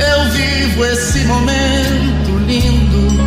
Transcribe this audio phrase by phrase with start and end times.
[0.00, 3.20] eu vivo esse momento lindo.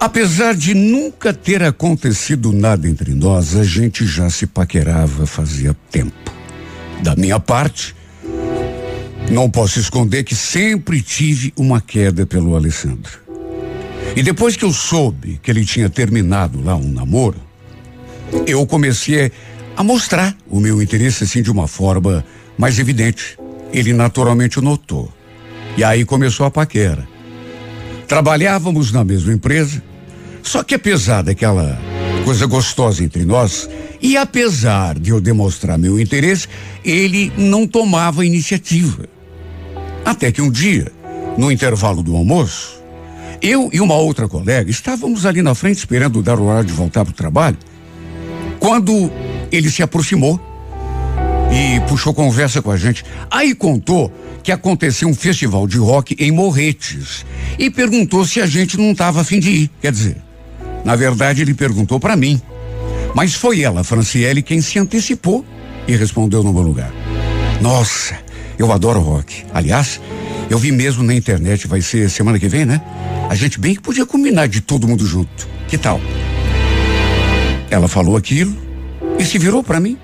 [0.00, 6.32] Apesar de nunca ter acontecido nada entre nós, a gente já se paquerava fazia tempo.
[7.02, 7.96] Da minha parte,
[9.30, 13.18] não posso esconder que sempre tive uma queda pelo Alessandro.
[14.14, 17.40] E depois que eu soube que ele tinha terminado lá um namoro,
[18.46, 19.32] eu comecei
[19.76, 22.24] a mostrar o meu interesse assim de uma forma
[22.58, 23.38] mais evidente.
[23.72, 25.10] Ele naturalmente notou.
[25.76, 27.08] E aí começou a paquera.
[28.08, 29.82] Trabalhávamos na mesma empresa,
[30.42, 31.78] só que apesar daquela
[32.24, 33.68] coisa gostosa entre nós,
[34.00, 36.48] e apesar de eu demonstrar meu interesse,
[36.84, 39.04] ele não tomava iniciativa.
[40.04, 40.90] Até que um dia,
[41.36, 42.82] no intervalo do almoço,
[43.42, 47.04] eu e uma outra colega estávamos ali na frente esperando dar o horário de voltar
[47.04, 47.58] para o trabalho,
[48.58, 49.12] quando
[49.52, 50.40] ele se aproximou
[51.50, 53.04] e puxou conversa com a gente.
[53.30, 57.24] Aí contou que aconteceu um festival de rock em Morretes
[57.58, 59.70] e perguntou se a gente não estava afim de ir.
[59.80, 60.16] Quer dizer,
[60.84, 62.40] na verdade ele perguntou para mim,
[63.14, 65.44] mas foi ela, Franciele, quem se antecipou
[65.86, 66.92] e respondeu no meu lugar.
[67.60, 68.16] Nossa,
[68.58, 69.44] eu adoro rock.
[69.52, 70.00] Aliás,
[70.50, 72.80] eu vi mesmo na internet, vai ser semana que vem, né?
[73.28, 75.48] A gente bem que podia combinar de todo mundo junto.
[75.66, 76.00] Que tal?
[77.70, 78.56] Ela falou aquilo
[79.18, 79.98] e se virou para mim.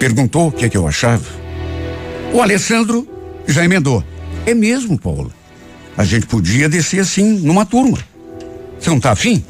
[0.00, 1.26] Perguntou o que é que eu achava.
[2.32, 3.06] O Alessandro
[3.46, 4.02] já emendou.
[4.46, 5.30] É mesmo, Paulo.
[5.94, 7.98] A gente podia descer assim, numa turma.
[8.78, 9.44] Você não tá afim?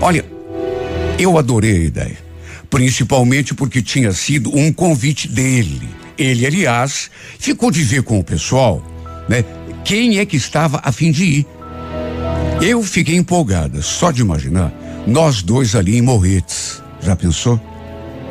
[0.00, 0.24] Olha,
[1.18, 2.18] eu adorei a ideia.
[2.70, 5.86] Principalmente porque tinha sido um convite dele.
[6.16, 8.82] Ele, aliás, ficou de ver com o pessoal,
[9.28, 9.44] né?
[9.84, 11.46] Quem é que estava a fim de ir?
[12.62, 14.72] Eu fiquei empolgada, só de imaginar
[15.06, 16.82] nós dois ali em Morretes.
[17.02, 17.60] Já pensou?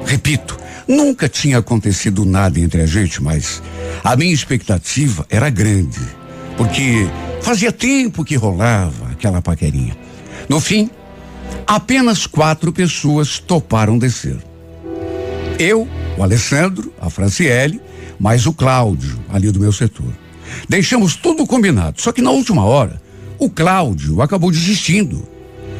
[0.04, 3.62] Repito, nunca tinha acontecido nada entre a gente, mas
[4.04, 6.00] a minha expectativa era grande,
[6.56, 7.08] porque
[7.42, 9.96] fazia tempo que rolava aquela paquerinha.
[10.48, 10.90] No fim,
[11.66, 14.38] apenas quatro pessoas toparam descer.
[15.60, 15.88] Eu,
[16.18, 17.82] o Alessandro, a Franciele,
[18.20, 20.14] mais o Cláudio, ali do meu setor.
[20.70, 23.02] Deixamos tudo combinado, só que na última hora,
[23.38, 25.28] o Cláudio acabou desistindo.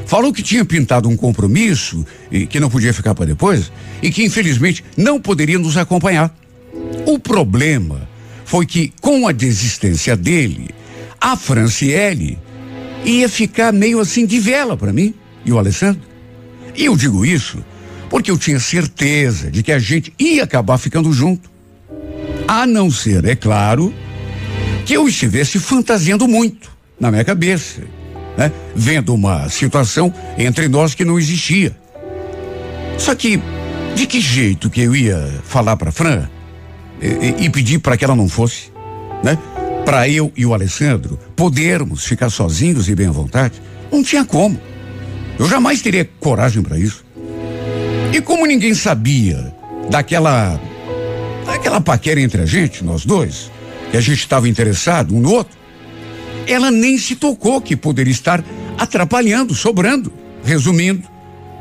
[0.08, 3.70] Falou que tinha pintado um compromisso e que não podia ficar para depois
[4.02, 6.34] e que infelizmente não poderia nos acompanhar.
[7.06, 8.08] O problema
[8.46, 10.70] foi que com a desistência dele,
[11.20, 12.40] a Franciele
[13.04, 15.14] ia ficar meio assim de vela para mim
[15.44, 16.02] e o Alessandro.
[16.74, 17.58] E eu digo isso
[18.10, 21.52] porque eu tinha certeza de que a gente ia acabar ficando junto.
[22.48, 23.94] A não ser, é claro,
[24.86, 27.82] que eu estivesse fantasiando muito na minha cabeça,
[28.38, 28.52] né?
[28.76, 31.76] Vendo uma situação entre nós que não existia.
[32.98, 33.42] Só que,
[33.96, 36.28] de que jeito que eu ia falar para Fran
[37.02, 38.72] e, e pedir para que ela não fosse,
[39.24, 39.38] né?
[39.84, 43.62] Para eu e o Alessandro podermos ficar sozinhos e bem à vontade,
[43.92, 44.60] não tinha como.
[45.40, 47.06] Eu jamais teria coragem para isso.
[48.14, 49.54] E como ninguém sabia
[49.90, 50.60] daquela
[51.46, 53.50] daquela paquera entre a gente, nós dois,
[53.90, 55.57] que a gente estava interessado um no outro,
[56.48, 58.44] ela nem se tocou que poderia estar
[58.78, 60.12] atrapalhando, sobrando.
[60.44, 61.04] Resumindo,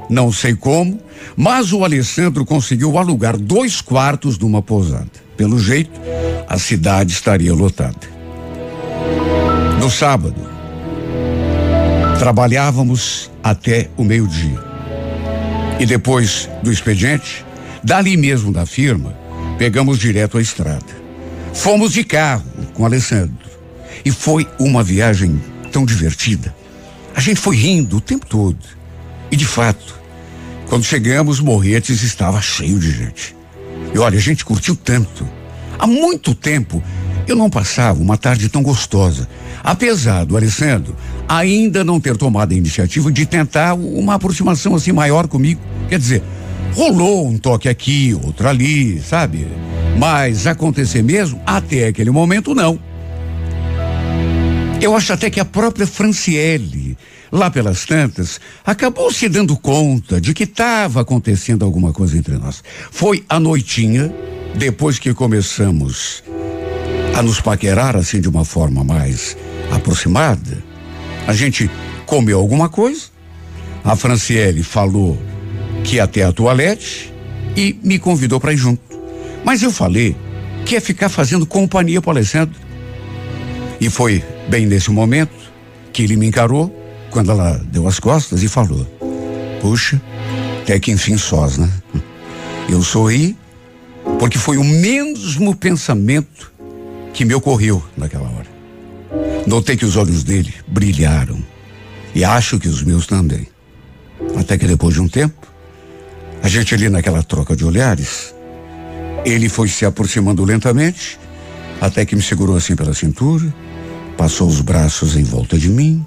[0.09, 1.01] não sei como,
[1.37, 5.11] mas o Alessandro conseguiu alugar dois quartos de uma pousada.
[5.37, 6.01] Pelo jeito,
[6.49, 8.17] a cidade estaria lotada.
[9.81, 10.41] No sábado,
[12.19, 14.59] trabalhávamos até o meio-dia.
[15.79, 17.45] E depois do expediente,
[17.85, 19.15] dali mesmo da firma,
[19.59, 20.87] pegamos direto a estrada.
[21.53, 23.46] Fomos de carro com Alessandro.
[24.05, 25.41] E foi uma viagem
[25.73, 26.55] tão divertida.
[27.15, 28.59] A gente foi rindo o tempo todo.
[29.31, 29.99] E de fato,
[30.69, 33.37] quando chegamos, Morretes estava cheio de gente.
[33.95, 35.27] E olha, a gente curtiu tanto.
[35.79, 36.83] Há muito tempo
[37.27, 39.29] eu não passava uma tarde tão gostosa.
[39.63, 40.95] Apesar do Alessandro
[41.29, 45.61] ainda não ter tomado a iniciativa de tentar uma aproximação assim maior comigo.
[45.89, 46.23] Quer dizer,
[46.73, 49.47] rolou um toque aqui, outro ali, sabe?
[49.99, 52.79] Mas acontecer mesmo, até aquele momento, não.
[54.81, 56.99] Eu acho até que a própria Franciele,
[57.33, 62.63] lá pelas tantas, acabou se dando conta de que estava acontecendo alguma coisa entre nós.
[62.91, 64.15] Foi a noitinha,
[64.55, 66.23] depois que começamos
[67.17, 69.37] a nos paquerar assim de uma forma mais
[69.71, 70.63] aproximada,
[71.27, 71.71] a gente
[72.05, 73.07] comeu alguma coisa.
[73.83, 75.19] A Franciele falou
[75.85, 77.13] que ia até a toalete
[77.57, 78.83] e me convidou para ir junto.
[79.43, 80.15] Mas eu falei
[80.67, 82.59] que ia ficar fazendo companhia para Alessandro.
[83.81, 85.35] E foi bem nesse momento
[85.93, 86.75] que ele me encarou
[87.11, 88.87] quando ela deu as costas e falou:
[89.61, 90.01] Puxa,
[90.63, 91.71] até que enfim sós, né?
[92.69, 93.37] Eu sorri
[94.19, 96.53] porque foi o mesmo pensamento
[97.13, 98.47] que me ocorreu naquela hora.
[99.47, 101.39] Notei que os olhos dele brilharam
[102.15, 103.47] e acho que os meus também.
[104.39, 105.47] Até que depois de um tempo,
[106.43, 108.35] a gente ali naquela troca de olhares,
[109.25, 111.19] ele foi se aproximando lentamente,
[111.81, 113.53] até que me segurou assim pela cintura,
[114.17, 116.05] passou os braços em volta de mim,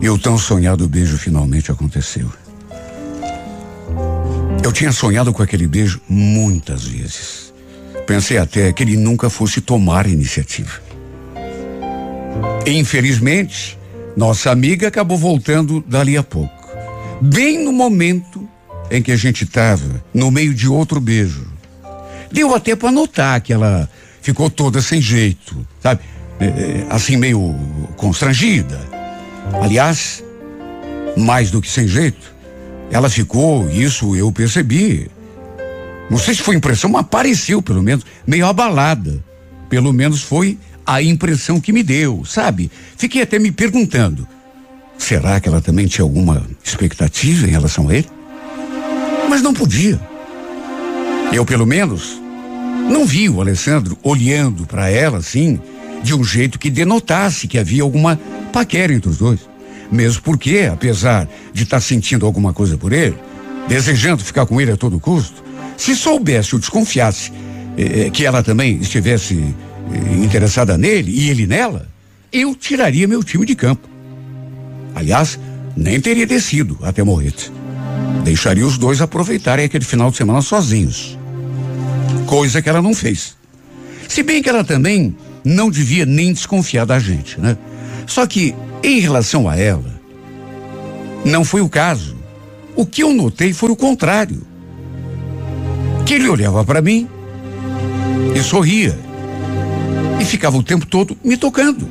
[0.00, 2.30] e o tão sonhado beijo finalmente aconteceu.
[4.62, 7.52] Eu tinha sonhado com aquele beijo muitas vezes.
[8.06, 10.80] Pensei até que ele nunca fosse tomar iniciativa.
[12.66, 13.78] Infelizmente,
[14.16, 16.54] nossa amiga acabou voltando dali a pouco.
[17.20, 18.48] Bem no momento
[18.90, 21.46] em que a gente estava no meio de outro beijo.
[22.30, 23.88] Deu até para notar que ela
[24.20, 26.00] ficou toda sem jeito, sabe?
[26.38, 27.54] É, assim meio
[27.96, 28.78] constrangida.
[29.60, 30.22] Aliás,
[31.16, 32.34] mais do que sem jeito,
[32.90, 35.10] ela ficou, isso eu percebi.
[36.10, 39.22] Não sei se foi impressão, mas pareceu, pelo menos, meio abalada.
[39.68, 42.70] Pelo menos foi a impressão que me deu, sabe?
[42.96, 44.26] Fiquei até me perguntando:
[44.96, 48.08] será que ela também tinha alguma expectativa em relação a ele?
[49.28, 50.00] Mas não podia.
[51.32, 52.20] Eu, pelo menos,
[52.88, 55.58] não vi o Alessandro olhando para ela assim,
[56.02, 58.18] de um jeito que denotasse que havia alguma
[58.52, 59.40] paquera entre os dois.
[59.90, 63.16] Mesmo porque, apesar de estar tá sentindo alguma coisa por ele,
[63.68, 65.44] desejando ficar com ele a todo custo,
[65.76, 67.32] se soubesse ou desconfiasse
[67.76, 69.34] eh, eh que ela também estivesse
[69.92, 71.88] eh, interessada nele e ele nela,
[72.32, 73.88] eu tiraria meu time de campo.
[74.94, 75.38] Aliás,
[75.76, 77.52] nem teria descido até Morrete.
[78.24, 81.18] Deixaria os dois aproveitarem aquele final de semana sozinhos.
[82.26, 83.36] Coisa que ela não fez.
[84.08, 85.14] Se bem que ela também
[85.46, 87.56] não devia nem desconfiar da gente, né?
[88.04, 88.52] Só que
[88.82, 89.94] em relação a ela,
[91.24, 92.16] não foi o caso.
[92.74, 94.42] O que eu notei foi o contrário.
[96.04, 97.08] Que ele olhava para mim
[98.34, 98.98] e sorria.
[100.20, 101.88] E ficava o tempo todo me tocando,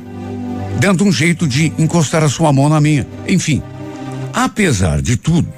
[0.78, 3.06] dando um jeito de encostar a sua mão na minha.
[3.26, 3.62] Enfim,
[4.34, 5.48] apesar de tudo,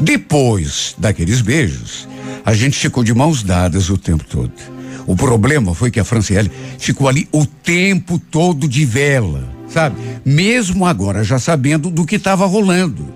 [0.00, 2.08] depois daqueles beijos,
[2.42, 4.77] a gente ficou de mãos dadas o tempo todo.
[5.08, 9.96] O problema foi que a Franciele ficou ali o tempo todo de vela sabe?
[10.24, 13.06] Mesmo agora já sabendo do que estava rolando.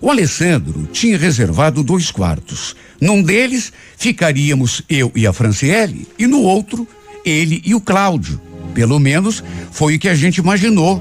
[0.00, 2.74] O Alessandro tinha reservado dois quartos.
[3.00, 6.88] Num deles ficaríamos eu e a Franciele e no outro
[7.24, 8.40] ele e o Cláudio.
[8.74, 11.00] Pelo menos foi o que a gente imaginou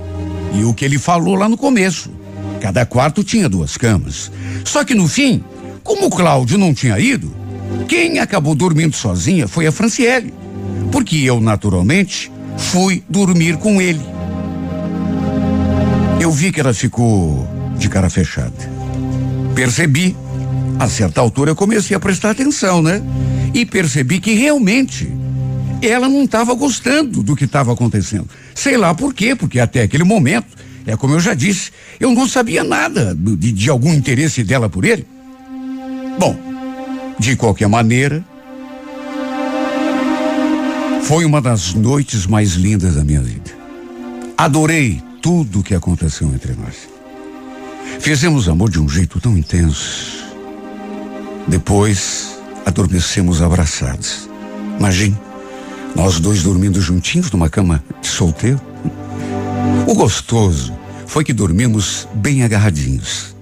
[0.54, 2.12] e o que ele falou lá no começo.
[2.60, 4.32] Cada quarto tinha duas camas.
[4.64, 5.44] Só que no fim,
[5.84, 7.34] como o Cláudio não tinha ido,
[7.88, 10.34] quem acabou dormindo sozinha foi a Franciele.
[10.92, 14.02] Porque eu, naturalmente, fui dormir com ele.
[16.20, 17.48] Eu vi que ela ficou
[17.78, 18.54] de cara fechada.
[19.56, 20.16] Percebi.
[20.80, 23.04] A certa altura eu comecei a prestar atenção, né?
[23.54, 25.12] E percebi que realmente
[25.82, 28.28] ela não estava gostando do que estava acontecendo.
[28.56, 30.48] Sei lá por quê, porque até aquele momento,
[30.86, 34.86] é como eu já disse, eu não sabia nada de, de algum interesse dela por
[34.86, 35.06] ele.
[36.18, 36.36] Bom,
[37.22, 38.26] de qualquer maneira,
[41.04, 43.52] foi uma das noites mais lindas da minha vida.
[44.36, 46.90] Adorei tudo o que aconteceu entre nós.
[48.00, 50.26] Fizemos amor de um jeito tão intenso.
[51.48, 54.28] Depois, adormecemos abraçados.
[54.80, 55.16] Imagine,
[55.96, 58.60] nós dois dormindo juntinhos numa cama de solteiro.
[59.86, 60.74] O gostoso
[61.06, 63.36] foi que dormimos bem agarradinhos.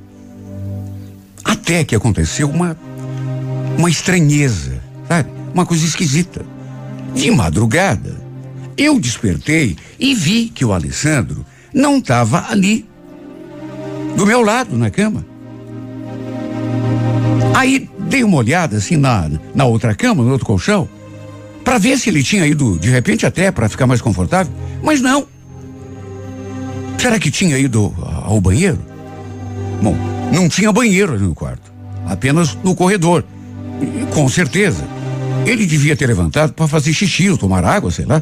[1.45, 2.75] Até que aconteceu uma
[3.79, 5.29] uma estranheza, sabe?
[5.53, 6.45] Uma coisa esquisita.
[7.15, 8.21] De madrugada,
[8.77, 12.86] eu despertei e vi que o Alessandro não estava ali,
[14.17, 15.25] do meu lado, na cama.
[17.55, 20.88] Aí dei uma olhada assim na, na outra cama, no outro colchão,
[21.63, 24.51] para ver se ele tinha ido de repente até para ficar mais confortável,
[24.83, 25.25] mas não.
[26.98, 27.93] Será que tinha ido
[28.25, 28.79] ao banheiro?
[29.81, 29.95] Bom,
[30.33, 31.71] não tinha banheiro ali no quarto,
[32.05, 33.24] apenas no corredor.
[34.13, 34.88] Com certeza.
[35.45, 38.21] Ele devia ter levantado para fazer xixi ou tomar água, sei lá.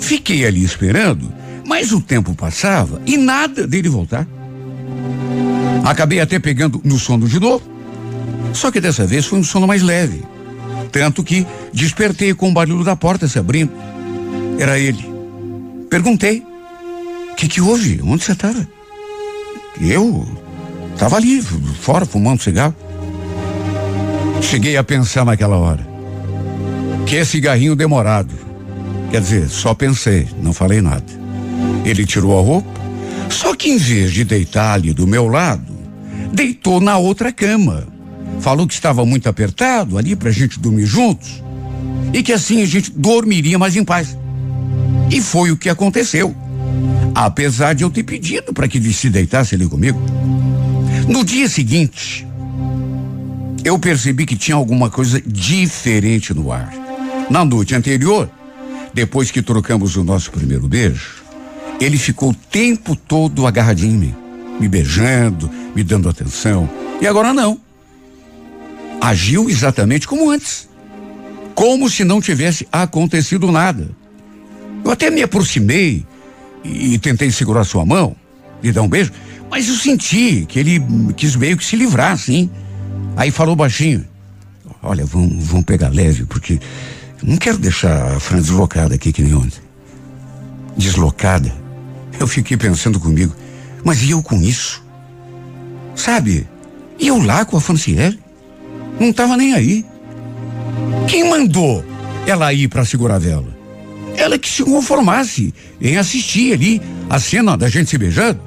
[0.00, 1.32] Fiquei ali esperando
[1.66, 4.26] mas o tempo passava e nada dele voltar.
[5.84, 7.64] Acabei até pegando no sono de novo.
[8.52, 10.22] Só que dessa vez foi um sono mais leve.
[10.92, 13.72] Tanto que despertei com o barulho da porta se abrindo.
[14.58, 15.04] Era ele.
[15.90, 16.44] Perguntei:
[17.32, 18.00] O que, que houve?
[18.04, 18.68] Onde você estava?
[19.80, 20.26] Eu
[20.92, 21.42] estava ali,
[21.80, 22.74] fora, fumando cigarro.
[24.44, 25.86] Cheguei a pensar naquela hora.
[27.06, 28.34] Que é cigarrinho demorado.
[29.10, 31.04] Quer dizer, só pensei, não falei nada.
[31.84, 32.80] Ele tirou a roupa,
[33.28, 35.72] só que em vez de deitar ali do meu lado,
[36.32, 37.86] deitou na outra cama.
[38.40, 41.42] Falou que estava muito apertado ali pra gente dormir juntos
[42.12, 44.16] e que assim a gente dormiria mais em paz.
[45.10, 46.34] E foi o que aconteceu.
[47.14, 50.00] Apesar de eu ter pedido para que ele se deitasse ali comigo.
[51.08, 52.26] No dia seguinte,
[53.64, 56.70] eu percebi que tinha alguma coisa diferente no ar.
[57.30, 58.30] Na noite anterior,
[58.92, 61.24] depois que trocamos o nosso primeiro beijo,
[61.80, 64.14] ele ficou o tempo todo agarradinho em mim,
[64.60, 66.68] me beijando, me dando atenção.
[67.00, 67.58] E agora não.
[69.00, 70.68] Agiu exatamente como antes.
[71.54, 73.90] Como se não tivesse acontecido nada.
[74.84, 76.04] Eu até me aproximei
[76.62, 78.14] e, e tentei segurar sua mão,
[78.62, 79.12] e dar um beijo,
[79.50, 80.82] mas eu senti que ele
[81.16, 82.50] quis meio que se livrar, assim.
[83.16, 84.04] Aí falou baixinho:
[84.82, 86.60] Olha, vamos pegar leve, porque
[87.22, 89.60] não quero deixar a Fran deslocada aqui que nem ontem.
[90.76, 91.52] Deslocada?
[92.18, 93.34] Eu fiquei pensando comigo,
[93.84, 94.84] mas e eu com isso?
[95.94, 96.46] Sabe?
[96.98, 98.18] E eu lá com a Franciele?
[99.00, 99.84] Não estava nem aí.
[101.08, 101.84] Quem mandou
[102.26, 103.54] ela ir para segurar a vela?
[104.16, 108.40] Ela que se conformasse em assistir ali a cena da gente se beijando.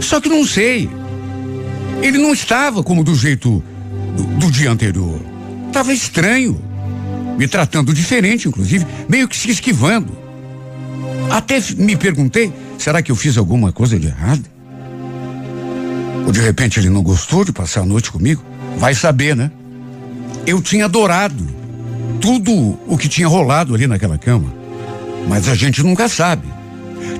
[0.00, 0.88] Só que não sei.
[2.02, 3.62] Ele não estava como do jeito
[4.38, 5.20] do, dia anterior.
[5.66, 6.60] Estava estranho.
[7.38, 10.16] Me tratando diferente, inclusive, meio que se esquivando.
[11.30, 14.44] Até me perguntei: será que eu fiz alguma coisa de errado?
[16.26, 18.42] Ou de repente ele não gostou de passar a noite comigo?
[18.76, 19.50] Vai saber, né?
[20.46, 21.46] Eu tinha adorado
[22.20, 24.52] tudo o que tinha rolado ali naquela cama.
[25.28, 26.46] Mas a gente nunca sabe.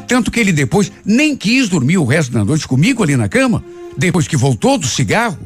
[0.07, 3.63] Tanto que ele depois nem quis dormir o resto da noite comigo ali na cama,
[3.97, 5.39] depois que voltou do cigarro.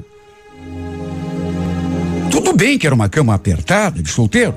[2.43, 4.53] Tudo bem que era uma cama apertada, de solteiro,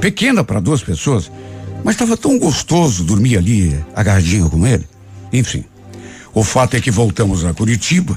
[0.00, 1.30] pequena para duas pessoas,
[1.82, 4.86] mas estava tão gostoso dormir ali agarradinho com ele.
[5.32, 5.64] Enfim.
[6.32, 8.16] O fato é que voltamos a Curitiba.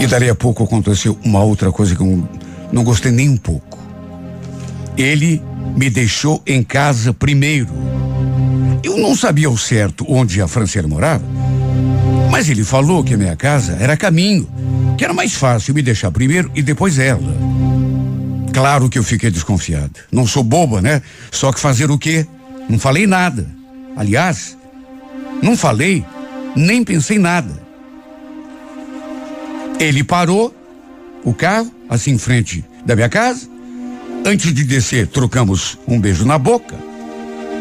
[0.00, 2.26] E dali a pouco aconteceu uma outra coisa que eu
[2.72, 3.78] não gostei nem um pouco.
[4.96, 5.42] Ele
[5.76, 7.68] me deixou em casa primeiro.
[8.82, 11.22] Eu não sabia ao certo onde a Franciele morava,
[12.30, 14.48] mas ele falou que a minha casa era caminho,
[14.96, 17.36] que era mais fácil me deixar primeiro e depois ela.
[18.52, 19.98] Claro que eu fiquei desconfiado.
[20.12, 21.02] Não sou boba, né?
[21.30, 22.26] Só que fazer o quê?
[22.68, 23.48] Não falei nada.
[23.96, 24.56] Aliás,
[25.42, 26.04] não falei,
[26.54, 27.60] nem pensei nada.
[29.80, 30.54] Ele parou
[31.24, 33.48] o carro, assim em frente da minha casa.
[34.24, 36.76] Antes de descer, trocamos um beijo na boca.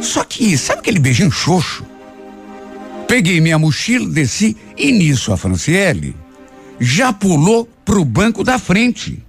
[0.01, 1.85] Só que, sabe aquele beijinho xoxo?
[3.07, 6.15] Peguei minha mochila, desci e nisso a Franciele
[6.81, 9.23] já pulou pro banco da frente.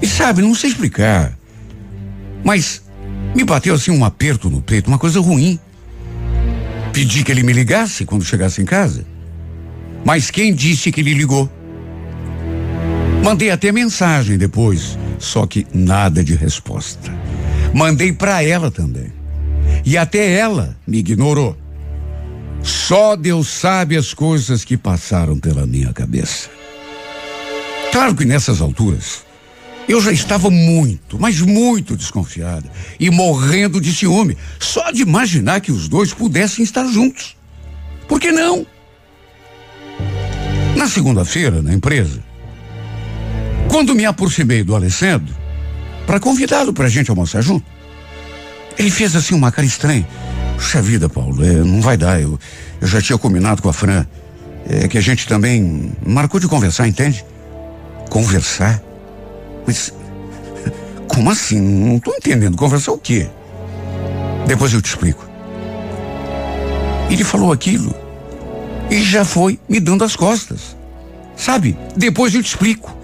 [0.00, 1.36] E sabe, não sei explicar,
[2.42, 2.82] mas
[3.36, 5.58] me bateu assim um aperto no peito, uma coisa ruim.
[6.92, 9.04] Pedi que ele me ligasse quando chegasse em casa.
[10.04, 11.50] Mas quem disse que ele ligou?
[13.22, 17.12] Mandei até mensagem depois, só que nada de resposta.
[17.74, 19.12] Mandei para ela também.
[19.84, 21.56] E até ela me ignorou.
[22.64, 26.48] Só Deus sabe as coisas que passaram pela minha cabeça.
[27.92, 29.22] Claro que nessas alturas,
[29.86, 32.68] eu já estava muito, mas muito desconfiada
[32.98, 37.36] e morrendo de ciúme, só de imaginar que os dois pudessem estar juntos.
[38.08, 38.66] Por que não?
[40.74, 42.24] Na segunda-feira, na empresa,
[43.68, 45.34] quando me aproximei do Alessandro
[46.06, 47.66] para convidá-lo para a gente almoçar junto,
[48.78, 50.08] ele fez assim uma cara estranha.
[50.56, 52.20] Puxa vida, Paulo, é, não vai dar.
[52.20, 52.38] Eu,
[52.80, 54.06] eu já tinha combinado com a Fran.
[54.68, 57.24] É que a gente também marcou de conversar, entende?
[58.08, 58.82] Conversar?
[59.66, 59.92] Mas
[61.06, 61.60] como assim?
[61.60, 62.56] Não estou entendendo.
[62.56, 63.28] Conversar o quê?
[64.46, 65.28] Depois eu te explico.
[67.10, 67.94] Ele falou aquilo
[68.90, 70.76] e já foi me dando as costas.
[71.36, 71.76] Sabe?
[71.96, 72.96] Depois eu te explico.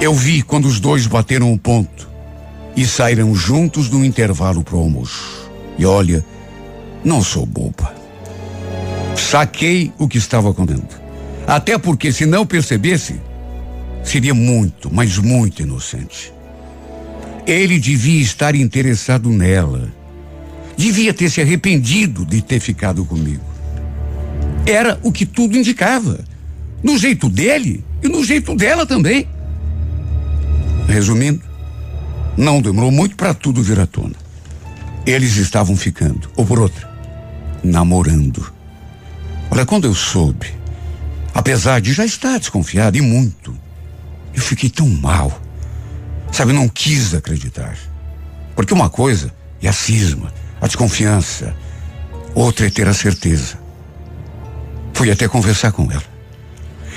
[0.00, 2.08] Eu vi quando os dois bateram um ponto
[2.76, 5.43] e saíram juntos no intervalo pro almoço.
[5.78, 6.24] E olha,
[7.04, 7.94] não sou boba.
[9.16, 11.02] Saquei o que estava acontecendo.
[11.46, 13.20] Até porque se não percebesse,
[14.02, 16.32] seria muito, mas muito inocente.
[17.46, 19.92] Ele devia estar interessado nela.
[20.76, 23.44] Devia ter se arrependido de ter ficado comigo.
[24.66, 26.24] Era o que tudo indicava.
[26.82, 29.28] No jeito dele e no jeito dela também.
[30.88, 31.42] Resumindo,
[32.36, 34.23] não demorou muito para tudo vir à tona.
[35.06, 36.88] Eles estavam ficando, ou por outra,
[37.62, 38.52] namorando.
[39.50, 40.46] Olha, quando eu soube,
[41.34, 43.56] apesar de já estar desconfiado e muito,
[44.34, 45.40] eu fiquei tão mal.
[46.32, 47.76] Sabe, não quis acreditar.
[48.56, 49.32] Porque uma coisa
[49.62, 51.54] é a cisma, a desconfiança,
[52.34, 53.58] outra é ter a certeza.
[54.94, 56.14] Fui até conversar com ela.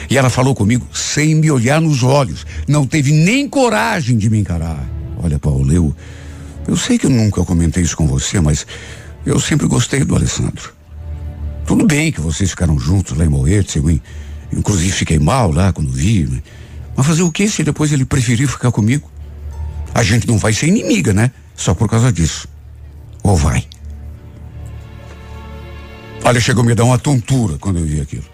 [0.10, 2.46] E ela falou comigo sem me olhar nos olhos.
[2.68, 4.88] Não teve nem coragem de me encarar.
[5.22, 5.96] Olha, Paulo, eu.
[6.68, 8.68] Eu sei que eu nunca comentei isso com você, mas
[9.26, 10.74] eu sempre gostei do Alessandro.
[11.66, 13.90] Tudo bem que vocês ficaram juntos lá em Moete, eu,
[14.52, 16.26] inclusive fiquei mal lá quando vi.
[16.26, 16.42] Né?
[16.96, 19.10] Mas fazer o que se depois ele preferiu ficar comigo?
[19.94, 21.32] A gente não vai ser inimiga, né?
[21.56, 22.48] Só por causa disso.
[23.24, 23.66] Ou vai?
[26.24, 28.26] Olha, chegou a me dar uma tontura quando eu vi aquilo.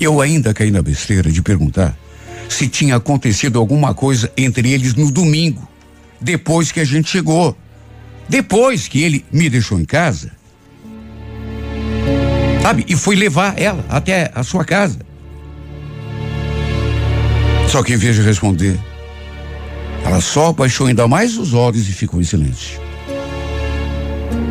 [0.00, 1.96] Eu ainda caí na besteira de perguntar
[2.48, 5.66] se tinha acontecido alguma coisa entre eles no domingo,
[6.24, 7.56] depois que a gente chegou.
[8.28, 10.32] Depois que ele me deixou em casa.
[12.62, 12.86] Sabe?
[12.88, 14.98] E foi levar ela até a sua casa.
[17.68, 18.80] Só que em vez de responder,
[20.02, 22.80] ela só baixou ainda mais os olhos e ficou em silêncio.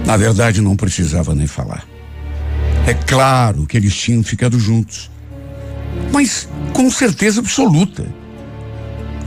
[0.06, 1.88] Na verdade, não precisava nem falar.
[2.86, 5.10] É claro que eles tinham ficado juntos.
[6.12, 8.06] Mas com certeza absoluta.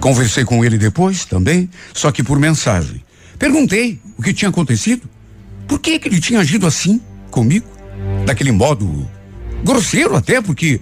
[0.06, 3.02] Conversei com ele depois também, só que por mensagem.
[3.40, 5.02] Perguntei o que tinha acontecido.
[5.66, 7.66] Por que, que ele tinha agido assim comigo?
[8.24, 9.04] Daquele modo
[9.64, 10.80] grosseiro até, porque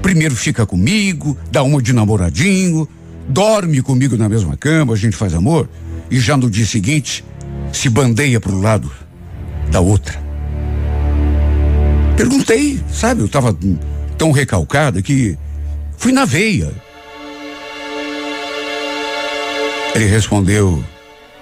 [0.00, 2.88] primeiro fica comigo, dá uma de namoradinho,
[3.28, 5.68] dorme comigo na mesma cama, a gente faz amor,
[6.10, 7.22] e já no dia seguinte
[7.74, 8.90] se bandeia pro lado
[9.70, 10.18] da outra.
[12.16, 13.20] Perguntei, sabe?
[13.20, 13.54] Eu estava
[14.16, 15.36] tão recalcada que
[15.98, 16.85] fui na veia.
[19.96, 20.84] Ele respondeu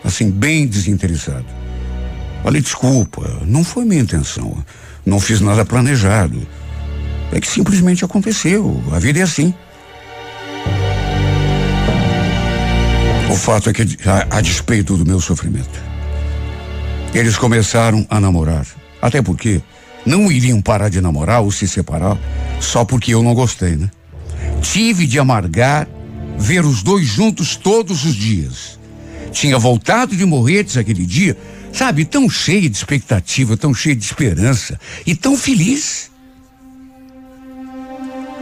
[0.05, 1.45] assim, bem desinteressado.
[2.45, 4.65] Olha, desculpa, não foi minha intenção.
[5.05, 6.47] Não fiz nada planejado.
[7.33, 8.81] É que simplesmente aconteceu.
[8.93, 9.53] A vida é assim.
[13.29, 15.83] O fato é que, a, a despeito do meu sofrimento,
[17.13, 18.65] eles começaram a namorar.
[19.03, 19.61] Até porque
[20.07, 22.17] não iriam parar de namorar ou se separar
[22.61, 23.91] só porque eu não gostei, né?
[24.63, 25.89] Tive de amargar
[26.39, 28.79] ver os dois juntos todos os dias.
[29.33, 31.37] Tinha voltado de Morretes aquele dia,
[31.73, 36.11] sabe, tão cheio de expectativa, tão cheio de esperança e tão feliz.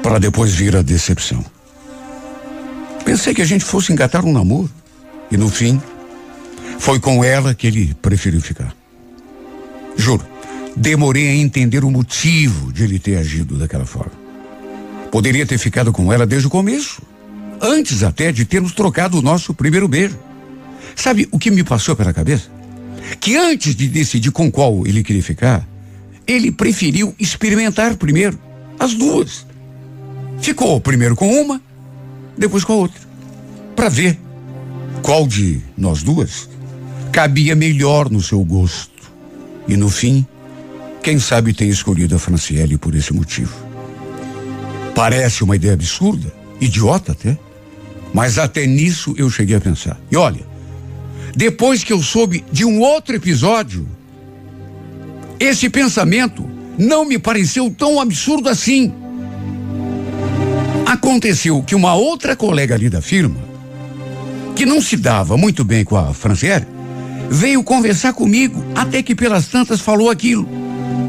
[0.03, 1.45] Para depois vir a decepção.
[3.05, 4.71] Pensei que a gente fosse engatar um namoro.
[5.31, 5.81] E no fim,
[6.79, 8.75] foi com ela que ele preferiu ficar.
[9.97, 10.27] Juro.
[10.75, 14.13] Demorei a entender o motivo de ele ter agido daquela forma.
[15.11, 17.03] Poderia ter ficado com ela desde o começo,
[17.63, 20.19] antes até de termos trocado o nosso primeiro beijo.
[20.97, 22.51] Sabe o que me passou pela cabeça?
[23.21, 25.67] Que antes de decidir com qual ele queria ficar,
[26.27, 28.39] ele preferiu experimentar primeiro
[28.79, 29.47] as duas.
[30.41, 31.63] Ficou primeiro com uma,
[32.37, 33.01] depois com a outra,
[33.77, 34.19] para ver
[35.03, 36.49] qual de nós duas
[37.13, 38.91] cabia melhor no seu gosto.
[39.69, 40.27] E no fim,
[41.03, 43.55] quem sabe tem escolhido a Franciele por esse motivo.
[44.95, 47.37] Parece uma ideia absurda, idiota até,
[48.13, 49.99] mas até nisso eu cheguei a pensar.
[50.11, 50.41] E olha,
[51.35, 53.87] depois que eu soube de um outro episódio,
[55.41, 56.49] esse pensamento
[56.79, 58.93] não me pareceu tão absurdo assim.
[60.87, 63.41] Aconteceu que uma outra colega ali da firma,
[64.55, 66.67] que não se dava muito bem com a Franciele,
[67.31, 70.47] veio conversar comigo, até que pelas tantas falou aquilo.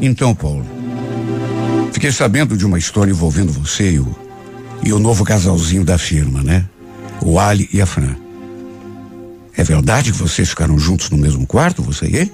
[0.00, 0.64] Então, Paulo,
[1.92, 4.16] fiquei sabendo de uma história envolvendo você e o,
[4.82, 6.64] e o novo casalzinho da firma, né?
[7.22, 8.16] O Ali e a Fran.
[9.56, 12.32] É verdade que vocês ficaram juntos no mesmo quarto, você e ele?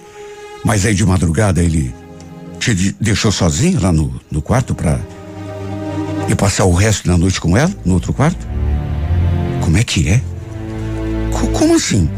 [0.65, 1.95] Mas aí de madrugada ele
[2.59, 4.99] te deixou sozinho lá no, no quarto pra
[6.29, 8.47] ir passar o resto da noite com ela, no outro quarto?
[9.63, 10.17] Como é que é?
[10.19, 12.09] C como assim?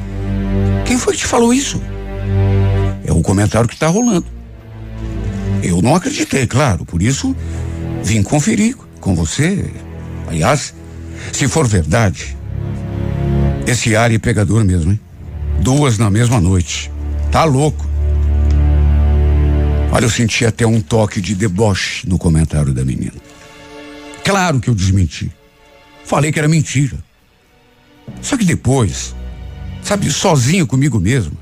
[0.84, 1.80] Quem foi que te falou isso?
[3.04, 4.26] É o comentário que tá rolando.
[5.62, 7.34] Eu não acreditei, claro, por isso
[8.02, 9.70] vim conferir com você.
[10.28, 10.74] Aliás,
[11.32, 12.36] se for verdade,
[13.66, 15.00] esse ar é pegador mesmo, hein?
[15.60, 16.90] Duas na mesma noite.
[17.30, 17.86] Tá louco.
[19.92, 23.12] Olha, eu senti até um toque de deboche no comentário da menina.
[24.24, 25.30] Claro que eu desmenti.
[26.04, 26.96] Falei que era mentira.
[28.20, 29.14] Só que depois,
[29.82, 31.36] sabe, sozinho comigo mesmo,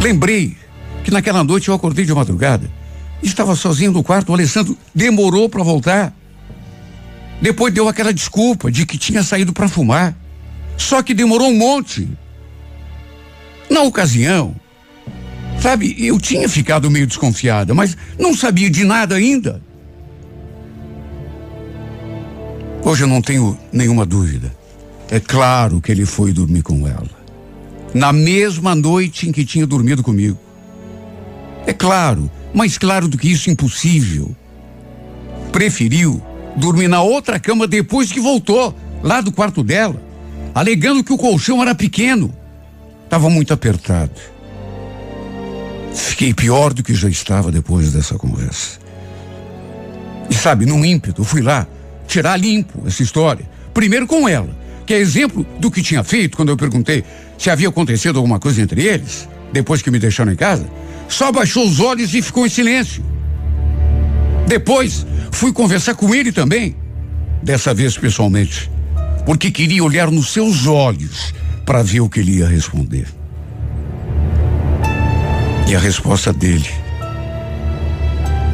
[0.00, 0.56] lembrei
[1.02, 2.70] que naquela noite eu acordei de madrugada
[3.22, 6.12] Estava sozinho no quarto, o Alessandro demorou para voltar.
[7.40, 10.16] Depois deu aquela desculpa de que tinha saído para fumar.
[10.76, 12.08] Só que demorou um monte.
[13.70, 14.54] Na ocasião,
[15.60, 19.62] sabe, eu tinha ficado meio desconfiada, mas não sabia de nada ainda.
[22.84, 24.52] Hoje eu não tenho nenhuma dúvida.
[25.08, 27.22] É claro que ele foi dormir com ela.
[27.94, 30.38] Na mesma noite em que tinha dormido comigo.
[31.66, 34.34] É claro, mais claro do que isso, impossível.
[35.52, 36.20] Preferiu
[36.56, 40.02] dormir na outra cama depois que voltou, lá do quarto dela,
[40.54, 42.32] alegando que o colchão era pequeno.
[43.04, 44.12] Estava muito apertado.
[45.94, 48.78] Fiquei pior do que já estava depois dessa conversa.
[50.30, 51.66] E sabe, num ímpeto, fui lá
[52.06, 53.48] tirar limpo essa história.
[53.74, 54.48] Primeiro com ela,
[54.86, 57.04] que é exemplo do que tinha feito quando eu perguntei
[57.38, 60.66] se havia acontecido alguma coisa entre eles, depois que me deixaram em casa.
[61.08, 63.04] Só baixou os olhos e ficou em silêncio.
[64.46, 66.76] Depois, fui conversar com ele também,
[67.42, 68.70] dessa vez pessoalmente,
[69.24, 73.06] porque queria olhar nos seus olhos para ver o que ele ia responder.
[75.68, 76.68] E a resposta dele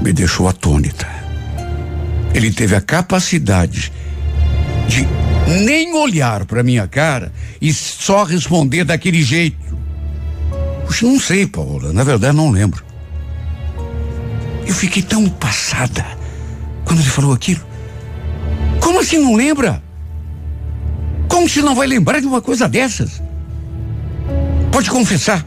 [0.03, 1.09] me deixou atônita.
[2.35, 3.93] Ele teve a capacidade
[4.87, 5.07] de
[5.63, 9.77] nem olhar para minha cara e só responder daquele jeito.
[10.87, 12.85] Puxa, não sei, Paula, na verdade não lembro.
[14.67, 16.05] Eu fiquei tão passada
[16.85, 17.67] quando ele falou aquilo.
[18.81, 19.83] Como assim não lembra?
[21.29, 23.23] Como se não vai lembrar de uma coisa dessas?
[24.73, 25.45] Pode confessar.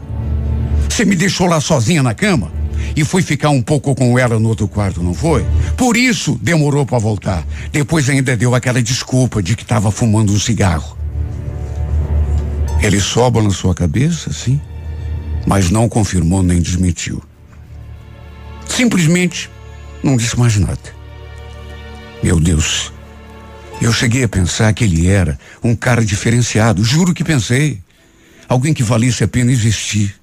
[0.88, 2.62] Você me deixou lá sozinha na cama?
[2.96, 5.44] e foi ficar um pouco com ela no outro quarto, não foi?
[5.76, 7.46] Por isso demorou para voltar.
[7.70, 10.96] Depois ainda deu aquela desculpa de que estava fumando um cigarro.
[12.82, 14.60] Ele só balançou a cabeça, sim,
[15.46, 17.22] mas não confirmou nem desmentiu.
[18.66, 19.50] Simplesmente
[20.02, 21.02] não disse mais nada.
[22.22, 22.92] Meu Deus,
[23.82, 27.80] eu cheguei a pensar que ele era um cara diferenciado, juro que pensei.
[28.48, 30.14] Alguém que valesse a pena existir.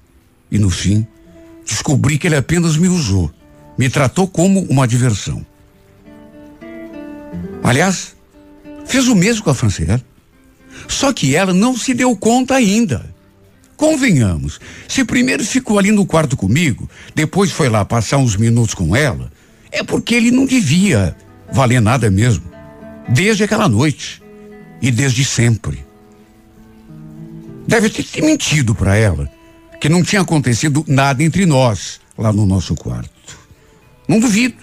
[0.50, 1.06] E no fim,
[1.66, 3.30] descobri que ele apenas me usou,
[3.76, 5.44] me tratou como uma diversão.
[7.62, 8.14] Aliás,
[8.86, 10.02] fez o mesmo com a Franciele.
[10.88, 13.14] Só que ela não se deu conta ainda.
[13.76, 18.94] Convenhamos, se primeiro ficou ali no quarto comigo, depois foi lá passar uns minutos com
[18.94, 19.32] ela,
[19.72, 21.16] é porque ele não devia
[21.50, 22.49] valer nada mesmo.
[23.10, 24.22] Desde aquela noite.
[24.80, 25.84] E desde sempre.
[27.66, 29.30] Deve ter mentido para ela
[29.80, 33.38] que não tinha acontecido nada entre nós lá no nosso quarto.
[34.08, 34.56] Não duvido.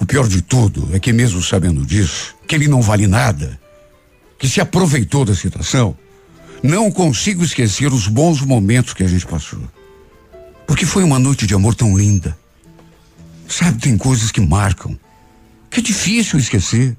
[0.00, 3.58] O pior de tudo é que, mesmo sabendo disso, que ele não vale nada,
[4.38, 5.96] que se aproveitou da situação,
[6.62, 9.60] não consigo esquecer os bons momentos que a gente passou.
[10.66, 12.38] Porque foi uma noite de amor tão linda.
[13.48, 14.98] Sabe, tem coisas que marcam,
[15.70, 16.96] que é difícil esquecer.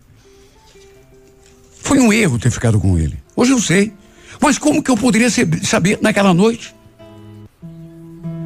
[1.82, 3.18] Foi um erro ter ficado com ele.
[3.36, 3.94] Hoje eu sei.
[4.42, 5.30] Mas como que eu poderia
[5.64, 6.74] saber naquela noite?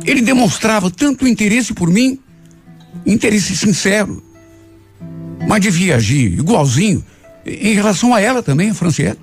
[0.05, 2.19] Ele demonstrava tanto interesse por mim,
[3.05, 4.23] interesse sincero,
[5.47, 7.03] mas devia agir igualzinho
[7.45, 9.19] em relação a ela também, a Franciele.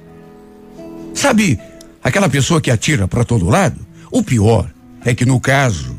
[1.15, 1.59] Sabe,
[2.03, 3.85] aquela pessoa que atira para todo lado?
[4.11, 4.71] O pior
[5.05, 5.97] é que no caso,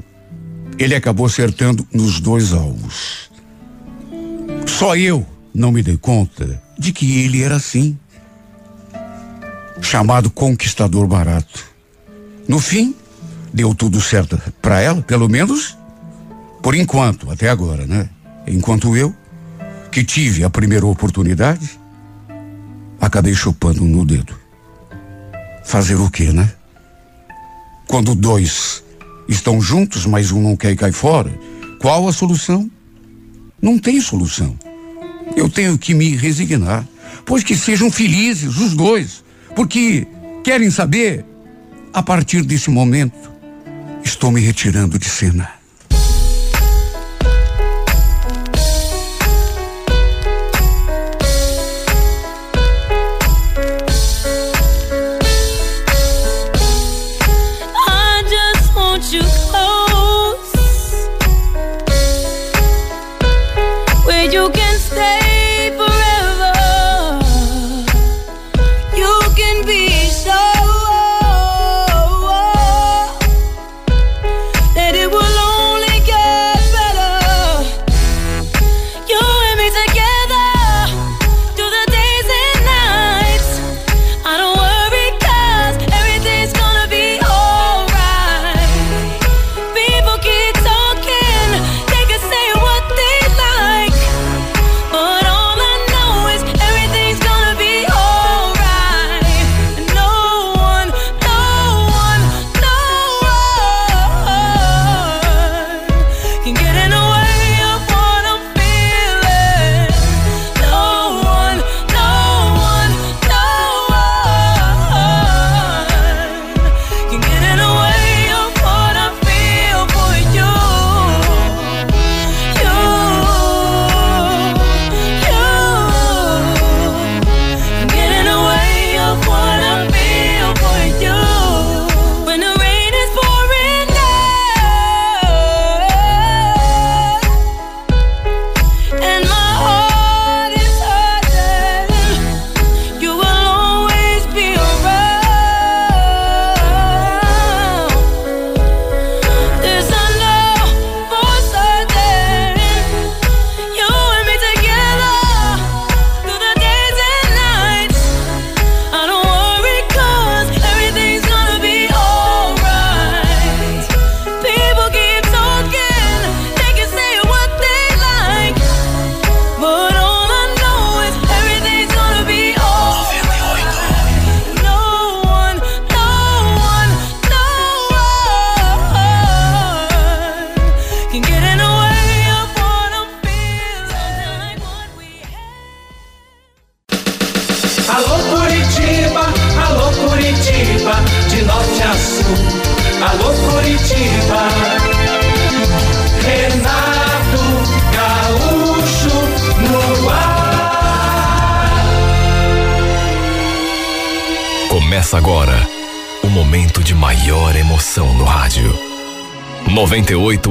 [0.78, 3.30] ele acabou acertando nos dois alvos.
[4.65, 7.97] Só eu não me dei conta de que ele era assim.
[9.81, 11.63] Chamado conquistador barato.
[12.47, 12.95] No fim,
[13.53, 15.77] deu tudo certo para ela, pelo menos
[16.61, 18.09] por enquanto, até agora, né?
[18.47, 19.15] Enquanto eu,
[19.91, 21.79] que tive a primeira oportunidade,
[22.99, 24.35] acabei chupando no dedo.
[25.63, 26.51] Fazer o quê, né?
[27.87, 28.83] Quando dois
[29.27, 31.31] estão juntos, mas um não quer e cai fora,
[31.79, 32.69] qual a solução?
[33.61, 34.57] Não tem solução.
[35.35, 36.87] Eu tenho que me resignar,
[37.25, 39.23] pois que sejam felizes os dois,
[39.55, 40.07] porque
[40.43, 41.25] querem saber,
[41.93, 43.31] a partir desse momento,
[44.03, 45.61] Estou me retirando de cena.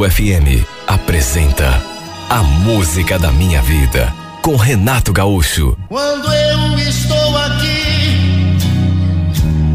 [0.08, 1.82] FM apresenta
[2.28, 5.76] A Música da Minha Vida com Renato Gaúcho.
[5.88, 8.56] Quando eu estou aqui,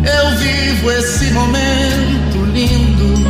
[0.04, 3.26] eu vivo esse momento lindo.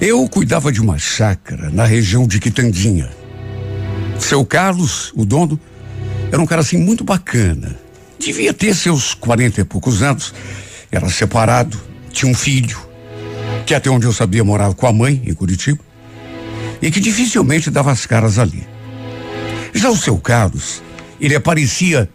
[0.00, 3.25] Eu cuidava de uma chácara na região de Quitandinha.
[4.26, 5.58] Seu Carlos, o dono,
[6.32, 7.78] era um cara assim muito bacana.
[8.18, 10.34] Devia ter seus quarenta e poucos anos.
[10.90, 12.76] Era separado, tinha um filho,
[13.64, 15.78] que até onde eu sabia morava com a mãe, em Curitiba,
[16.82, 18.66] e que dificilmente dava as caras ali.
[19.72, 20.82] Já o seu Carlos,
[21.20, 22.10] ele aparecia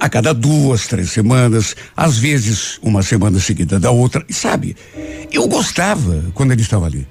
[0.00, 4.24] a cada duas, três semanas, às vezes uma semana seguida da outra.
[4.28, 4.76] E sabe,
[5.30, 7.06] eu gostava quando ele estava ali.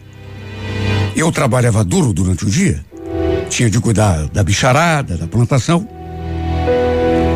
[1.15, 2.83] Eu trabalhava duro durante o dia,
[3.53, 5.87] tinha de cuidar da bicharada, da plantação.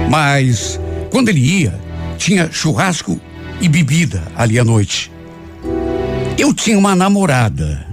[0.10, 0.80] Mas
[1.12, 1.80] quando ele ia,
[2.18, 3.22] tinha churrasco
[3.62, 5.12] e bebida ali à noite.
[6.38, 7.86] Eu tinha uma namorada,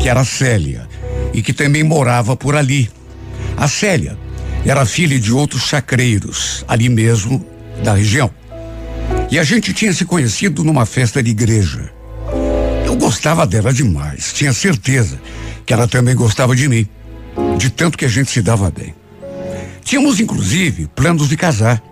[0.00, 0.88] que era a Célia,
[1.32, 2.90] e que também morava por ali.
[3.56, 4.18] A Célia
[4.64, 7.44] era filha de outros chacreiros, ali mesmo
[7.84, 8.30] da região.
[9.30, 11.90] E a gente tinha se conhecido numa festa de igreja.
[12.84, 15.20] Eu gostava dela demais, tinha certeza
[15.64, 16.88] que ela também gostava de mim,
[17.60, 18.94] de tanto que a gente se dava bem.
[19.84, 21.82] Tínhamos, inclusive, planos de casar,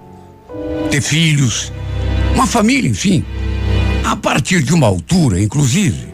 [0.90, 1.70] ter filhos,
[2.34, 3.22] uma família, enfim.
[4.02, 6.08] A partir de uma altura, inclusive,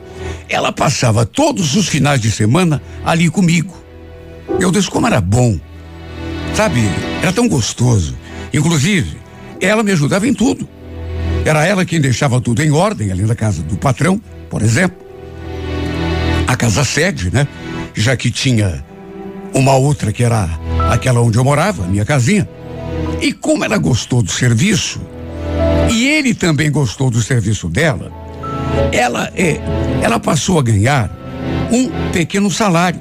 [0.48, 3.72] ela passava todos os finais de semana ali comigo.
[4.58, 5.56] Meu Deus, como era bom.
[6.52, 6.80] Sabe,
[7.22, 8.16] era tão gostoso.
[8.52, 9.16] Inclusive,
[9.60, 10.68] ela me ajudava em tudo.
[11.44, 14.98] Era ela quem deixava tudo em ordem ali na casa do patrão, por exemplo.
[16.44, 17.46] A casa sede, né?
[17.94, 18.84] Já que tinha
[19.54, 20.48] uma outra que era
[20.90, 22.48] aquela onde eu morava, minha casinha.
[23.22, 25.00] E como ela gostou do serviço,
[25.90, 28.12] e ele também gostou do serviço dela,
[28.92, 29.60] ela é,
[30.02, 31.10] ela passou a ganhar
[31.70, 33.00] um pequeno salário.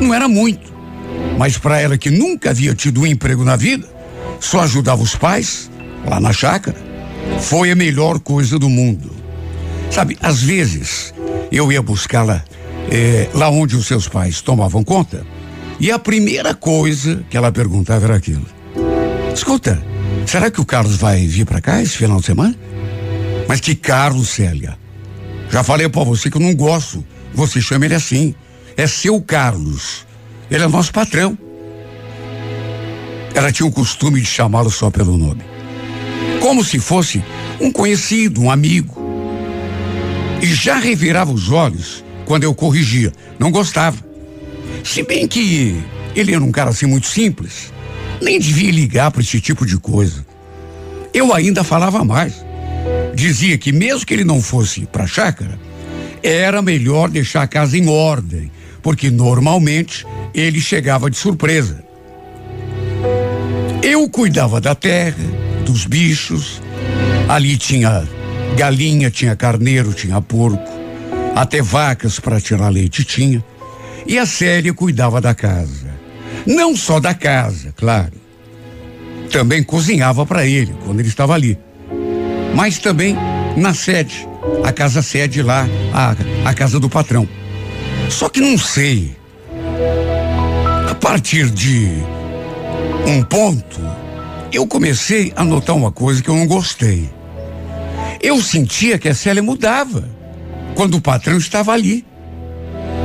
[0.00, 0.72] Não era muito,
[1.36, 3.86] mas para ela que nunca havia tido um emprego na vida,
[4.40, 5.70] só ajudava os pais
[6.08, 6.76] lá na chácara,
[7.40, 9.10] foi a melhor coisa do mundo.
[9.90, 11.12] Sabe, às vezes
[11.50, 12.42] eu ia buscá-la
[12.90, 15.24] eh, lá onde os seus pais tomavam conta,
[15.82, 18.46] e a primeira coisa que ela perguntava era aquilo:
[19.34, 19.84] Escuta,
[20.24, 22.54] será que o Carlos vai vir para cá esse final de semana?
[23.48, 24.78] Mas que Carlos, Célia?
[25.50, 27.04] Já falei para você que eu não gosto.
[27.34, 28.32] Você chama ele assim.
[28.76, 30.06] É seu Carlos.
[30.48, 31.36] Ele é nosso patrão.
[33.34, 35.42] Ela tinha o costume de chamá-lo só pelo nome.
[36.40, 37.22] Como se fosse
[37.60, 38.96] um conhecido, um amigo.
[40.40, 43.12] E já revirava os olhos quando eu corrigia.
[43.36, 44.11] Não gostava.
[44.84, 45.82] Se bem que
[46.14, 47.72] ele era um cara assim muito simples,
[48.20, 50.24] nem devia ligar para esse tipo de coisa.
[51.12, 52.44] Eu ainda falava mais.
[53.14, 55.58] Dizia que mesmo que ele não fosse para a chácara,
[56.22, 58.50] era melhor deixar a casa em ordem,
[58.82, 61.82] porque normalmente ele chegava de surpresa.
[63.82, 65.24] Eu cuidava da terra,
[65.64, 66.62] dos bichos.
[67.28, 68.06] Ali tinha
[68.56, 70.62] galinha, tinha carneiro, tinha porco,
[71.34, 73.44] até vacas para tirar leite tinha.
[74.06, 75.92] E a Célia cuidava da casa.
[76.46, 78.12] Não só da casa, claro.
[79.30, 81.58] Também cozinhava para ele quando ele estava ali.
[82.54, 83.16] Mas também
[83.56, 84.28] na sede,
[84.64, 86.14] a casa sede lá, a,
[86.48, 87.28] a casa do patrão.
[88.10, 89.16] Só que não sei.
[90.90, 91.88] A partir de
[93.06, 93.80] um ponto,
[94.52, 97.10] eu comecei a notar uma coisa que eu não gostei.
[98.20, 100.08] Eu sentia que a Célia mudava
[100.74, 102.04] quando o patrão estava ali.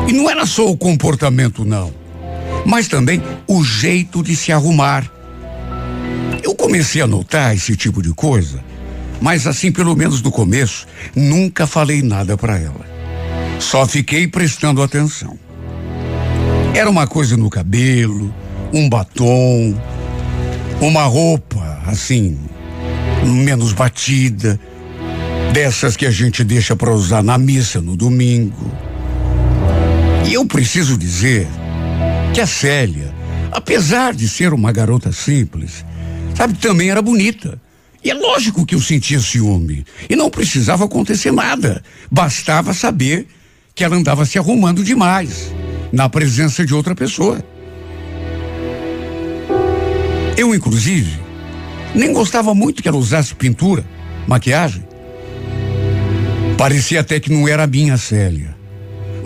[0.08, 1.94] E não era só o comportamento, não,
[2.66, 5.10] mas também o jeito de se arrumar.
[6.44, 8.64] Eu comecei a notar esse tipo de coisa,
[9.22, 12.86] mas assim, pelo menos no começo, nunca falei nada para ela.
[13.60, 15.38] Só fiquei prestando atenção.
[16.74, 18.34] Era uma coisa no cabelo,
[18.72, 19.76] um batom,
[20.80, 22.38] uma roupa assim,
[23.24, 24.60] menos batida,
[25.54, 28.72] dessas que a gente deixa para usar na missa no domingo.
[30.28, 31.48] E eu preciso dizer
[32.34, 33.16] que a Célia,
[33.50, 35.86] apesar de ser uma garota simples,
[36.36, 37.62] sabe, também era bonita.
[38.04, 39.86] E é lógico que eu sentia ciúme.
[40.10, 41.82] E não precisava acontecer nada.
[42.12, 43.26] Bastava saber
[43.74, 45.50] que ela andava se arrumando demais
[45.94, 47.42] na presença de outra pessoa.
[50.36, 51.18] Eu, inclusive,
[51.96, 53.86] nem gostava muito que ela usasse pintura,
[54.28, 54.86] maquiagem.
[56.58, 58.57] Parecia até que não era a minha Célia.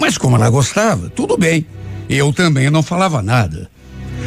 [0.02, 1.64] Mas como ela gostava, tudo bem.
[2.10, 3.70] Eu também não falava nada.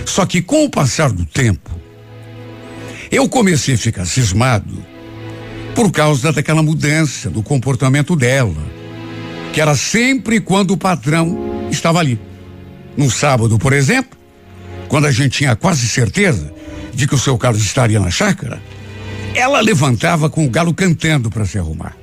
[0.07, 1.69] Só que com o passar do tempo,
[3.11, 4.73] eu comecei a ficar cismado
[5.75, 8.63] por causa daquela mudança do comportamento dela,
[9.53, 12.21] que era sempre quando o patrão estava ali.
[12.97, 14.17] No sábado, por exemplo,
[14.87, 16.55] quando a gente tinha quase certeza
[16.95, 18.63] de que o seu Carlos estaria na chácara,
[19.35, 21.97] ela levantava com o galo cantando para se arrumar.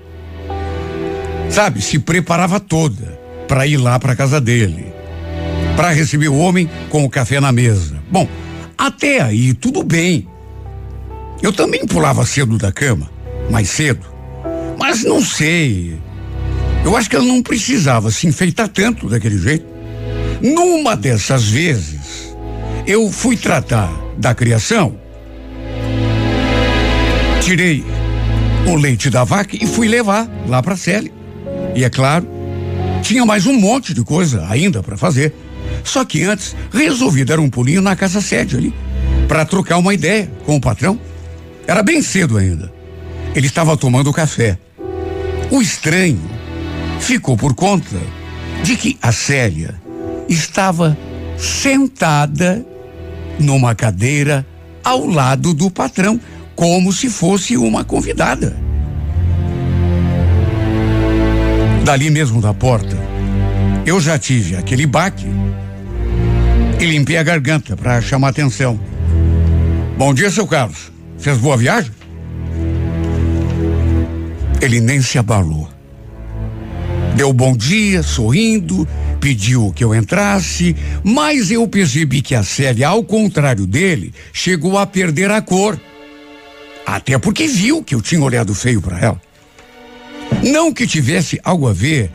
[1.49, 3.20] Sabe, se preparava toda
[3.51, 4.93] para ir lá para casa dele,
[5.75, 8.01] para receber o homem com o café na mesa.
[8.09, 8.25] Bom,
[8.77, 10.25] até aí tudo bem.
[11.41, 13.11] Eu também pulava cedo da cama,
[13.49, 14.05] mais cedo.
[14.79, 15.99] Mas não sei.
[16.85, 19.65] Eu acho que ela não precisava se enfeitar tanto daquele jeito.
[20.41, 22.33] Numa dessas vezes,
[22.87, 24.95] eu fui tratar da criação,
[27.41, 27.83] tirei
[28.65, 31.11] o leite da vaca e fui levar lá para Célia.
[31.75, 32.39] E é claro,
[33.01, 35.33] tinha mais um monte de coisa ainda para fazer.
[35.83, 38.73] Só que antes resolvi dar um pulinho na casa sede ali
[39.27, 40.99] para trocar uma ideia com o patrão.
[41.67, 42.71] Era bem cedo ainda.
[43.35, 44.57] Ele estava tomando café.
[45.49, 46.21] O estranho
[46.99, 47.97] ficou por conta
[48.63, 49.75] de que a Célia
[50.29, 50.97] estava
[51.37, 52.65] sentada
[53.39, 54.45] numa cadeira
[54.83, 56.19] ao lado do patrão,
[56.55, 58.60] como se fosse uma convidada.
[61.91, 62.97] Dali mesmo da porta,
[63.85, 65.25] eu já tive aquele baque
[66.79, 68.79] e limpei a garganta para chamar atenção.
[69.97, 70.89] Bom dia, seu Carlos.
[71.19, 71.91] Fez boa viagem?
[74.61, 75.69] Ele nem se abalou.
[77.17, 78.87] Deu bom dia, sorrindo,
[79.19, 80.73] pediu que eu entrasse,
[81.03, 85.77] mas eu percebi que a Célia, ao contrário dele, chegou a perder a cor.
[86.85, 89.30] Até porque viu que eu tinha olhado feio para ela.
[90.43, 92.11] Não que tivesse algo a ver,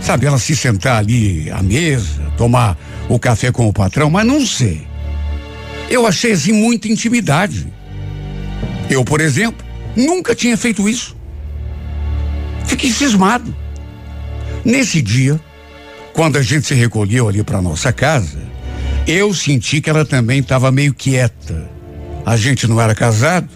[0.00, 2.76] sabe, ela se sentar ali à mesa, tomar
[3.08, 4.86] o café com o patrão, mas não sei.
[5.88, 7.66] Eu achei assim muita intimidade.
[8.88, 9.64] Eu, por exemplo,
[9.96, 11.16] nunca tinha feito isso.
[12.66, 13.54] Fiquei cismado.
[14.64, 15.40] Nesse dia,
[16.12, 18.38] quando a gente se recolheu ali para nossa casa,
[19.06, 21.68] eu senti que ela também estava meio quieta.
[22.24, 23.48] A gente não era casado.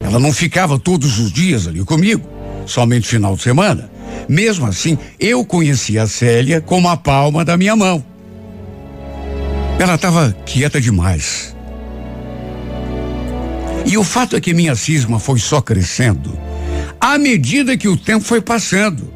[0.00, 2.26] Ela não ficava todos os dias ali comigo,
[2.66, 3.90] somente final de semana.
[4.28, 8.04] Mesmo assim, eu conhecia a Célia como a palma da minha mão.
[9.78, 11.56] Ela estava quieta demais.
[13.84, 16.38] E o fato é que minha cisma foi só crescendo
[17.02, 19.12] à medida que o tempo foi passando.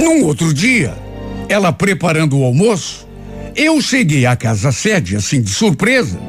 [0.00, 0.96] Num outro dia,
[1.48, 3.04] ela preparando o almoço,
[3.56, 6.20] eu cheguei à casa sede, assim, de surpresa,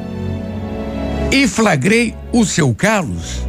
[1.32, 3.46] e flagrei o seu Carlos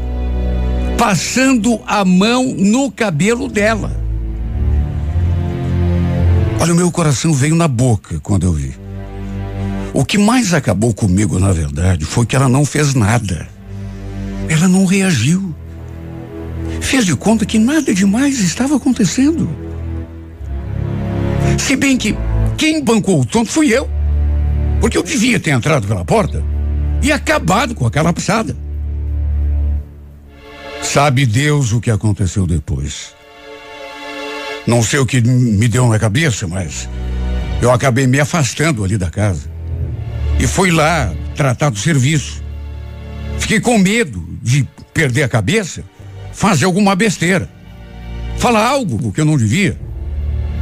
[0.99, 3.97] passando a mão no cabelo dela.
[6.61, 8.75] Olha, o meu coração veio na boca quando eu vi.
[9.95, 13.49] O que mais acabou comigo, na verdade, foi que ela não fez nada.
[14.49, 15.55] Ela não reagiu.
[16.81, 19.49] Fez de conta que nada demais estava acontecendo.
[21.57, 22.15] Se bem que
[22.57, 23.89] quem bancou o tonto fui eu.
[24.81, 26.43] Porque eu devia ter entrado pela porta
[27.01, 28.68] e acabado com aquela pisada.
[30.83, 33.15] Sabe Deus o que aconteceu depois.
[34.67, 36.89] Não sei o que me deu na cabeça, mas
[37.61, 39.51] eu acabei me afastando ali da casa.
[40.39, 42.43] E fui lá tratar do serviço.
[43.39, 45.83] Fiquei com medo de perder a cabeça,
[46.33, 47.49] fazer alguma besteira.
[48.37, 49.79] Falar algo que eu não devia.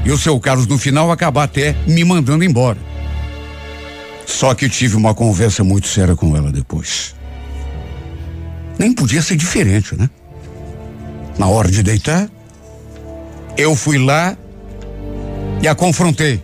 [0.04, 2.78] E o seu Carlos, no final, acabar até me mandando embora.
[4.24, 7.14] Só que tive uma conversa muito séria com ela depois.
[8.79, 10.09] Nem podia ser diferente, né?
[11.39, 12.29] Na hora de deitar,
[13.57, 14.37] eu fui lá
[15.62, 16.43] e a confrontei.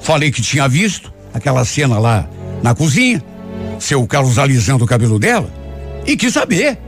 [0.00, 2.28] Falei que tinha visto aquela cena lá
[2.62, 3.22] na cozinha,
[3.78, 5.52] seu Carlos alisando o cabelo dela,
[6.06, 6.78] e quis saber.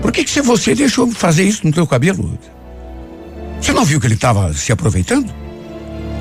[0.00, 2.38] Por que, que você deixou fazer isso no teu cabelo?
[3.60, 5.32] Você não viu que ele estava se aproveitando?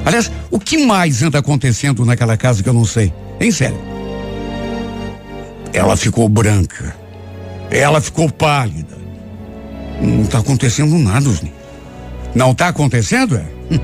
[0.05, 3.13] Aliás, o que mais anda acontecendo naquela casa que eu não sei?
[3.39, 3.94] Em sério.
[5.75, 6.95] Ela ficou branca.
[7.69, 8.95] Ela ficou pálida.
[10.01, 11.51] Não está acontecendo nada, Osni.
[12.33, 13.45] Não está acontecendo, é?
[13.69, 13.79] Hum.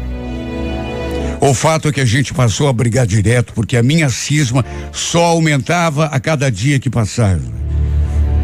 [1.41, 4.63] O fato é que a gente passou a brigar direto porque a minha cisma
[4.93, 7.41] só aumentava a cada dia que passava.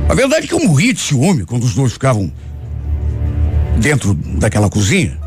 [0.09, 2.29] A verdade é que eu morri de ciúme quando os dois ficavam
[3.79, 5.17] dentro daquela cozinha.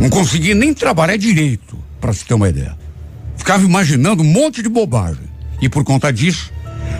[0.00, 2.76] Não conseguia nem trabalhar direito, para se ter uma ideia.
[3.36, 5.24] Ficava imaginando um monte de bobagem.
[5.60, 6.52] E por conta disso,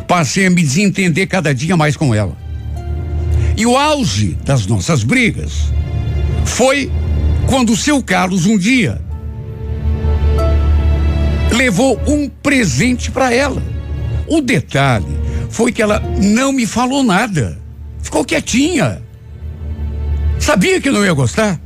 [0.06, 2.36] passei a me desentender cada dia mais com ela.
[3.56, 5.72] E o auge das nossas brigas
[6.44, 6.90] foi
[7.46, 9.00] quando o seu Carlos um dia
[11.52, 13.62] levou um presente para ela.
[14.28, 15.06] O detalhe
[15.48, 17.58] foi que ela não me falou nada.
[18.02, 19.02] Ficou quietinha.
[20.38, 21.58] Sabia que não ia gostar?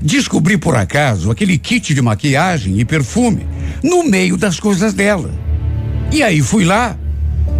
[0.00, 3.46] Descobri por acaso aquele kit de maquiagem e perfume
[3.82, 5.30] no meio das coisas dela.
[6.10, 6.96] E aí fui lá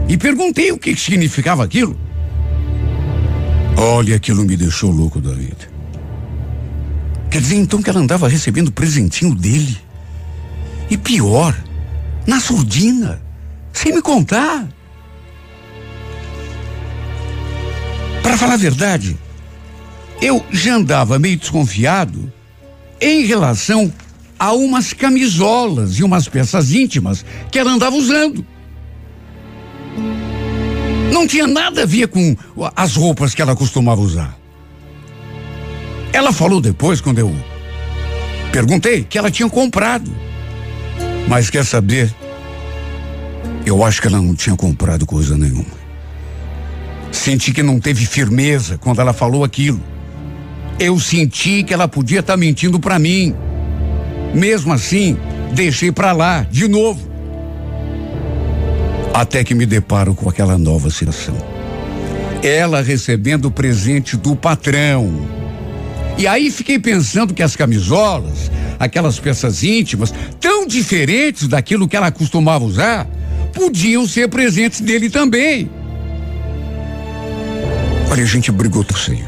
[0.09, 1.99] e perguntei o que significava aquilo.
[3.77, 5.69] Olha, aquilo me deixou louco da vida.
[7.31, 9.77] Quer dizer então que ela andava recebendo presentinho dele.
[10.89, 11.55] E pior,
[12.27, 13.21] na surdina,
[13.73, 14.67] sem me contar.
[18.23, 19.19] Para falar a verdade,
[20.23, 22.33] eu já andava meio desconfiado
[23.01, 23.93] em relação
[24.39, 28.47] a umas camisolas e umas peças íntimas que ela andava usando.
[31.17, 32.37] Não tinha nada a ver com
[32.77, 34.37] as roupas que ela costumava usar.
[36.13, 37.35] Ela falou depois, quando eu
[38.53, 40.15] perguntei, que ela tinha comprado.
[41.27, 42.15] Mas quer saber?
[43.65, 45.65] Eu acho que ela não tinha comprado coisa nenhuma.
[47.11, 49.81] Senti que não teve firmeza quando ela falou aquilo.
[50.79, 53.35] Eu senti que ela podia estar tá mentindo para mim.
[54.35, 55.17] Mesmo assim,
[55.55, 57.11] deixei para lá, de novo.
[59.17, 61.35] Até que me deparo com aquela nova situação.
[62.43, 65.27] Ela recebendo o presente do patrão.
[66.19, 72.11] E aí fiquei pensando que as camisolas, aquelas peças íntimas, tão diferentes daquilo que ela
[72.11, 73.07] costumava usar,
[73.55, 75.71] podiam ser presentes dele também.
[78.11, 79.27] Olha, a gente brigou tão feio.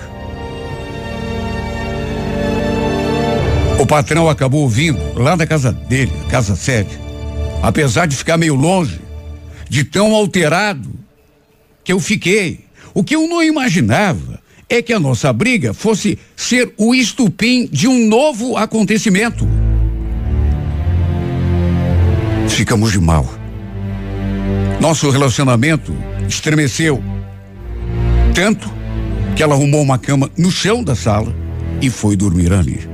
[3.78, 7.01] O patrão acabou ouvindo lá da casa dele, casa sede.
[7.62, 9.07] Apesar de ficar meio longe,
[9.69, 10.91] de tão alterado
[11.85, 12.61] que eu fiquei.
[12.95, 17.89] O que eu não imaginava é que a nossa briga fosse ser o estupim de
[17.89, 19.49] um novo acontecimento.
[22.49, 23.27] Ficamos de mal.
[24.81, 25.95] Nosso relacionamento
[26.29, 27.03] estremeceu.
[28.35, 28.71] Tanto
[29.35, 31.35] que ela arrumou uma cama no chão da sala
[31.81, 32.89] e foi dormir ali.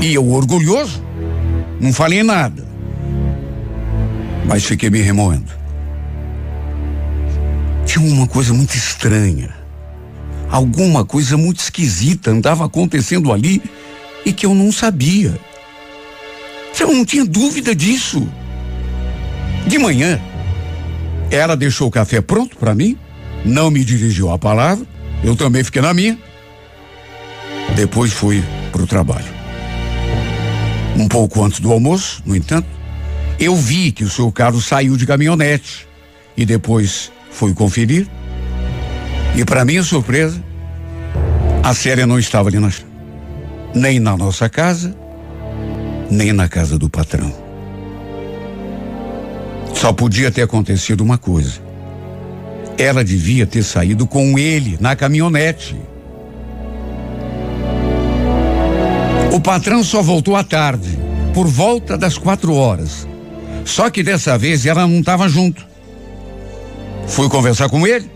[0.00, 1.02] E eu, orgulhoso,
[1.80, 2.65] não falei nada.
[4.46, 5.52] Mas fiquei me remoendo.
[7.84, 9.54] Tinha uma coisa muito estranha.
[10.50, 13.62] Alguma coisa muito esquisita andava acontecendo ali
[14.24, 15.38] e que eu não sabia.
[16.78, 18.28] Eu não tinha dúvida disso.
[19.66, 20.20] De manhã,
[21.30, 22.96] ela deixou o café pronto para mim,
[23.44, 24.86] não me dirigiu a palavra,
[25.24, 26.16] eu também fiquei na minha.
[27.74, 29.26] Depois fui para o trabalho.
[30.96, 32.68] Um pouco antes do almoço, no entanto,
[33.38, 35.86] eu vi que o seu carro saiu de caminhonete
[36.36, 38.08] e depois fui conferir.
[39.36, 40.42] E para minha surpresa,
[41.62, 42.70] a Célia não estava ali na,
[43.74, 44.96] nem na nossa casa,
[46.10, 47.32] nem na casa do patrão.
[49.74, 51.60] Só podia ter acontecido uma coisa.
[52.78, 55.76] Ela devia ter saído com ele na caminhonete.
[59.32, 60.98] O patrão só voltou à tarde,
[61.34, 63.06] por volta das quatro horas.
[63.66, 65.66] Só que dessa vez ela não estava junto.
[67.08, 68.08] Fui conversar com ele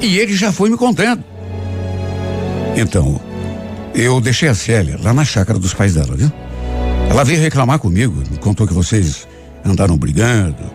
[0.00, 1.22] e ele já foi me contando.
[2.76, 3.20] Então,
[3.92, 6.30] eu deixei a Célia lá na chácara dos pais dela, viu?
[7.10, 9.26] Ela veio reclamar comigo, me contou que vocês
[9.64, 10.72] andaram brigando,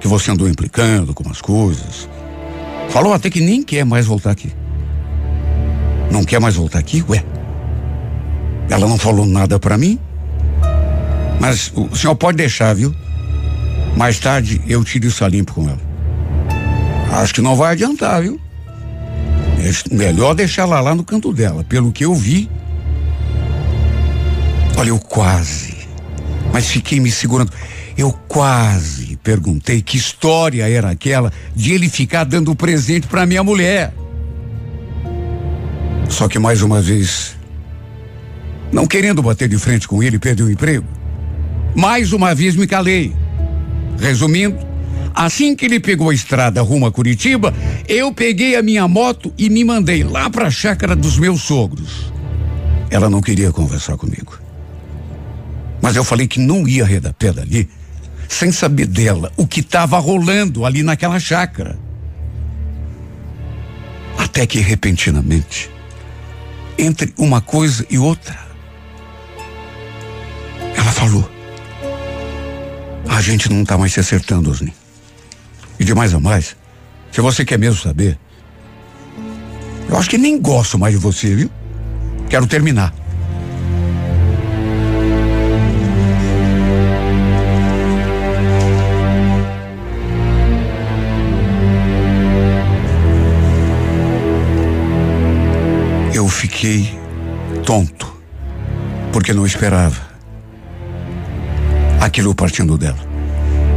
[0.00, 2.08] que você andou implicando com as coisas.
[2.88, 4.50] Falou até que nem quer mais voltar aqui.
[6.10, 7.04] Não quer mais voltar aqui?
[7.08, 7.22] Ué,
[8.70, 9.98] ela não falou nada para mim.
[11.40, 12.94] Mas o senhor pode deixar, viu?
[13.96, 15.80] Mais tarde eu tiro isso a limpo com ela.
[17.12, 18.40] Acho que não vai adiantar, viu?
[19.58, 21.64] É melhor deixar ela lá no canto dela.
[21.64, 22.48] Pelo que eu vi.
[24.76, 25.74] Olha, eu quase.
[26.52, 27.50] Mas fiquei me segurando.
[27.96, 33.94] Eu quase perguntei que história era aquela de ele ficar dando presente para minha mulher.
[36.10, 37.34] Só que mais uma vez
[38.70, 40.86] não querendo bater de frente com ele, perder o emprego.
[41.76, 43.14] Mais uma vez me calei.
[43.98, 44.58] Resumindo,
[45.14, 47.52] assim que ele pegou a estrada rumo a Curitiba,
[47.86, 52.10] eu peguei a minha moto e me mandei lá para a chácara dos meus sogros.
[52.90, 54.40] Ela não queria conversar comigo.
[55.82, 57.68] Mas eu falei que não ia arredar pé dali
[58.26, 61.78] sem saber dela o que estava rolando ali naquela chácara.
[64.16, 65.70] Até que repentinamente,
[66.78, 68.38] entre uma coisa e outra,
[70.74, 71.35] ela falou:
[73.08, 74.74] A gente não está mais se acertando, Osni.
[75.78, 76.56] E de mais a mais,
[77.12, 78.18] se você quer mesmo saber,
[79.88, 81.50] eu acho que nem gosto mais de você, viu?
[82.28, 82.92] Quero terminar.
[96.12, 96.98] Eu fiquei
[97.64, 98.12] tonto,
[99.12, 100.05] porque não esperava
[102.00, 102.98] aquilo partindo dela.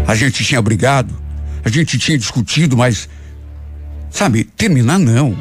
[0.07, 1.15] A gente tinha brigado,
[1.63, 3.07] a gente tinha discutido, mas,
[4.09, 5.37] sabe, terminar não.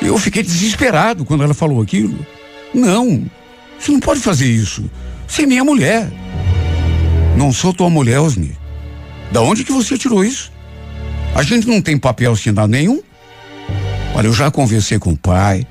[0.00, 2.26] Eu fiquei desesperado quando ela falou aquilo.
[2.74, 3.24] Não,
[3.78, 4.90] você não pode fazer isso.
[5.26, 6.10] Você é minha mulher.
[7.36, 8.56] Não sou tua mulher, Osni.
[9.30, 10.52] Da onde que você tirou isso?
[11.34, 13.00] A gente não tem papel assinado nenhum.
[14.14, 15.66] Olha, eu já conversei com o pai,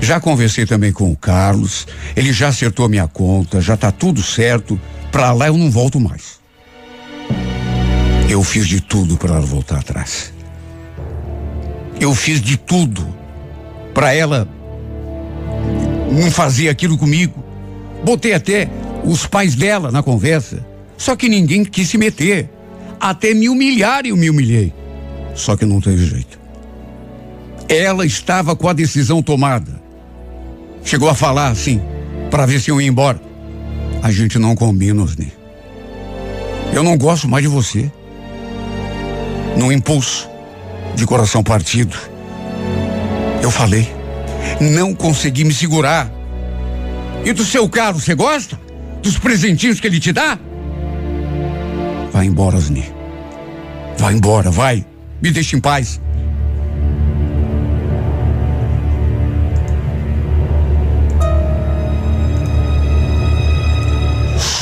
[0.00, 1.86] já conversei também com o Carlos.
[2.16, 4.80] Ele já acertou minha conta, já tá tudo certo.
[5.14, 6.40] Pra lá eu não volto mais.
[8.28, 10.34] Eu fiz de tudo para ela voltar atrás.
[12.00, 13.06] Eu fiz de tudo
[13.94, 14.48] para ela
[16.10, 17.44] não fazer aquilo comigo.
[18.04, 18.68] Botei até
[19.04, 20.66] os pais dela na conversa.
[20.96, 22.50] Só que ninguém quis se meter.
[23.00, 24.74] Até me humilhar eu me humilhei.
[25.36, 26.40] Só que não teve jeito.
[27.68, 29.80] Ela estava com a decisão tomada.
[30.84, 31.80] Chegou a falar assim,
[32.32, 33.33] para ver se eu ia embora.
[34.04, 35.32] A gente não combina, Osni.
[36.74, 37.90] Eu não gosto mais de você.
[39.56, 40.28] No impulso,
[40.94, 41.96] de coração partido,
[43.42, 43.90] eu falei.
[44.60, 46.12] Não consegui me segurar.
[47.24, 48.60] E do seu carro, você gosta?
[49.02, 50.38] Dos presentinhos que ele te dá?
[52.12, 52.84] Vai embora, Osni.
[53.96, 54.84] Vai embora, vai.
[55.22, 55.98] Me deixe em paz.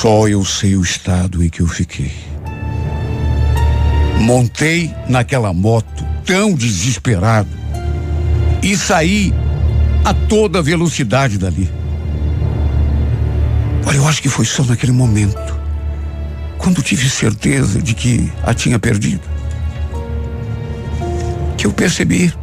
[0.03, 2.11] Só eu sei o estado em que eu fiquei.
[4.19, 7.49] Montei naquela moto tão desesperado
[8.61, 9.33] e saí
[10.05, 11.71] a toda velocidade dali.
[13.87, 15.57] Olha, eu acho que foi só naquele momento,
[16.59, 19.23] quando tive certeza de que a tinha perdido,
[21.57, 22.35] que eu percebi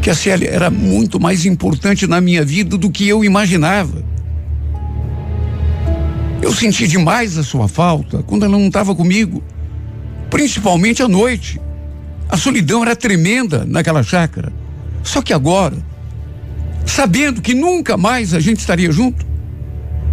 [0.00, 4.13] que a Célia era muito mais importante na minha vida do que eu imaginava.
[6.44, 9.42] Eu senti demais a sua falta quando ela não estava comigo,
[10.28, 11.58] principalmente à noite.
[12.28, 14.52] A solidão era tremenda naquela chácara.
[15.02, 15.78] Só que agora,
[16.84, 19.24] sabendo que nunca mais a gente estaria junto,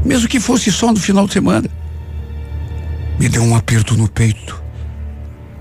[0.05, 1.69] mesmo que fosse só no final de semana,
[3.19, 4.63] me deu um aperto no peito,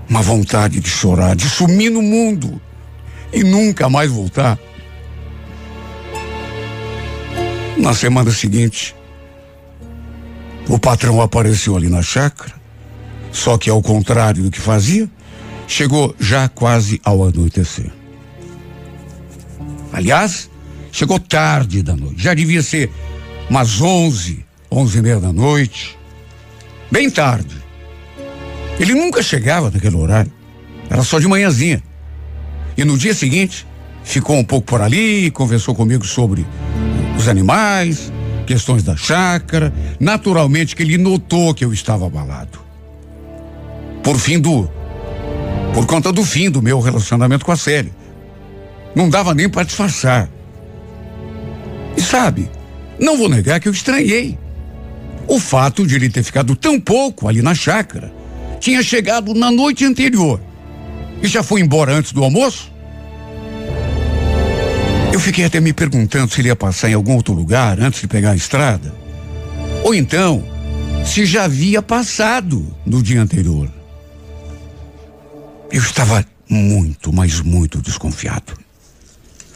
[0.07, 2.61] uma vontade de chorar, de sumir no mundo
[3.33, 4.57] e nunca mais voltar.
[7.77, 8.95] Na semana seguinte,
[10.67, 12.53] o patrão apareceu ali na chácara,
[13.31, 15.09] só que ao contrário do que fazia,
[15.67, 17.91] chegou já quase ao anoitecer.
[19.93, 20.49] Aliás,
[20.91, 22.21] chegou tarde da noite.
[22.21, 22.89] Já devia ser
[23.49, 25.97] umas onze, onze e meia da noite.
[26.89, 27.55] Bem tarde.
[28.79, 30.31] Ele nunca chegava naquele horário.
[30.89, 31.81] Era só de manhãzinha.
[32.77, 33.65] E no dia seguinte,
[34.03, 36.45] ficou um pouco por ali, conversou comigo sobre
[37.17, 38.11] os animais,
[38.45, 39.73] questões da chácara.
[39.99, 42.59] Naturalmente que ele notou que eu estava abalado.
[44.03, 44.69] Por fim do.
[45.73, 47.91] Por conta do fim do meu relacionamento com a Célia.
[48.95, 50.29] Não dava nem para disfarçar.
[51.95, 52.49] E sabe,
[52.99, 54.37] não vou negar que eu estranhei.
[55.27, 58.11] O fato de ele ter ficado tão pouco ali na chácara.
[58.59, 60.39] Tinha chegado na noite anterior
[61.21, 62.70] e já foi embora antes do almoço?
[65.21, 68.31] Fiquei até me perguntando se ele ia passar em algum outro lugar antes de pegar
[68.31, 68.93] a estrada.
[69.83, 70.43] Ou então,
[71.05, 73.69] se já havia passado no dia anterior.
[75.71, 78.53] Eu estava muito, mas muito desconfiado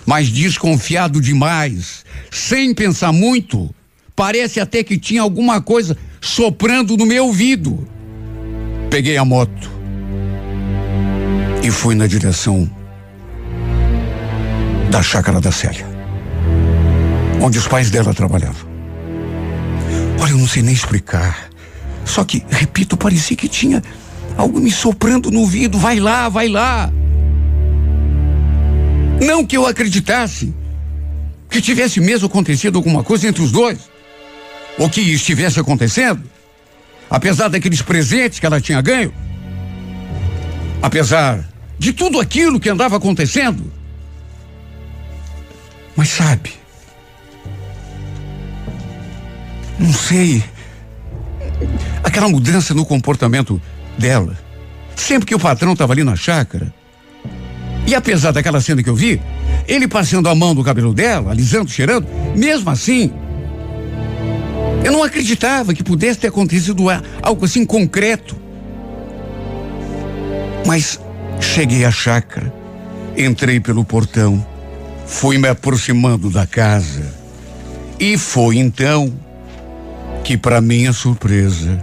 [0.05, 3.73] mas desconfiado demais, sem pensar muito.
[4.15, 7.87] Parece até que tinha alguma coisa soprando no meu ouvido.
[8.89, 9.69] Peguei a moto
[11.63, 12.69] e fui na direção
[14.89, 15.85] da chácara da Célia,
[17.41, 18.67] onde os pais dela trabalhavam.
[20.19, 21.49] Olha, eu não sei nem explicar.
[22.03, 23.81] Só que, repito, parecia que tinha
[24.37, 25.77] algo me soprando no ouvido.
[25.77, 26.91] Vai lá, vai lá.
[29.21, 30.53] Não que eu acreditasse
[31.49, 33.79] que tivesse mesmo acontecido alguma coisa entre os dois,
[34.77, 36.21] ou que estivesse acontecendo,
[37.09, 39.13] apesar daqueles presentes que ela tinha ganho,
[40.81, 41.47] apesar
[41.79, 43.71] de tudo aquilo que andava acontecendo,
[45.95, 46.53] Mas sabe,
[49.79, 50.43] não sei,
[52.03, 53.61] aquela mudança no comportamento
[53.97, 54.37] dela.
[54.95, 56.73] Sempre que o patrão estava ali na chácara,
[57.87, 59.21] e apesar daquela cena que eu vi,
[59.67, 63.13] ele passando a mão no cabelo dela, alisando, cheirando, mesmo assim,
[64.83, 66.85] eu não acreditava que pudesse ter acontecido
[67.21, 68.35] algo assim concreto.
[70.65, 70.99] Mas
[71.39, 72.53] cheguei à chácara,
[73.15, 74.45] entrei pelo portão,
[75.05, 77.13] fui me aproximando da casa.
[77.99, 79.13] E foi então
[80.23, 81.81] que, para minha surpresa,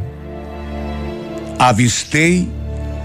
[1.59, 2.49] avistei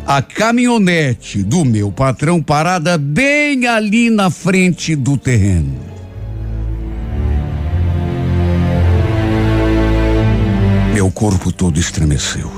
[0.05, 5.79] a caminhonete do meu patrão parada bem ali na frente do terreno.
[10.93, 12.51] Meu corpo todo estremeceu.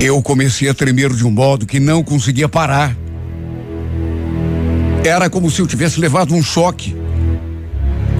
[0.00, 2.96] Eu comecei a tremer de um modo que não conseguia parar.
[5.06, 6.96] Era como se eu tivesse levado um choque.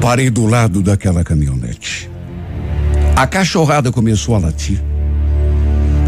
[0.01, 2.09] Parei do lado daquela caminhonete.
[3.17, 4.81] A cachorrada começou a latir.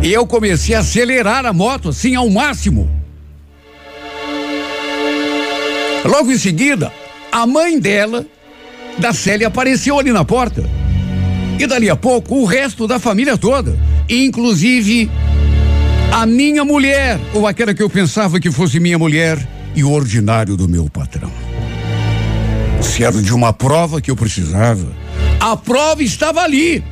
[0.04, 2.88] E eu comecei a acelerar a moto assim ao máximo.
[6.04, 6.92] Logo em seguida,
[7.32, 8.24] a mãe dela,
[8.98, 10.64] da Célia, apareceu ali na porta.
[11.58, 13.76] E dali a pouco, o resto da família toda,
[14.08, 15.10] inclusive
[16.12, 20.68] a minha mulher, ou aquela que eu pensava que fosse minha mulher, e ordinário do
[20.68, 21.30] meu patrão.
[22.82, 24.86] Se era de uma prova que eu precisava,
[25.40, 26.82] a prova estava ali,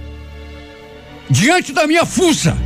[1.29, 2.57] diante da minha fuça.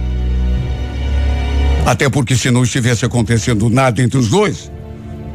[1.87, 4.71] Até porque se não estivesse acontecendo nada entre os dois,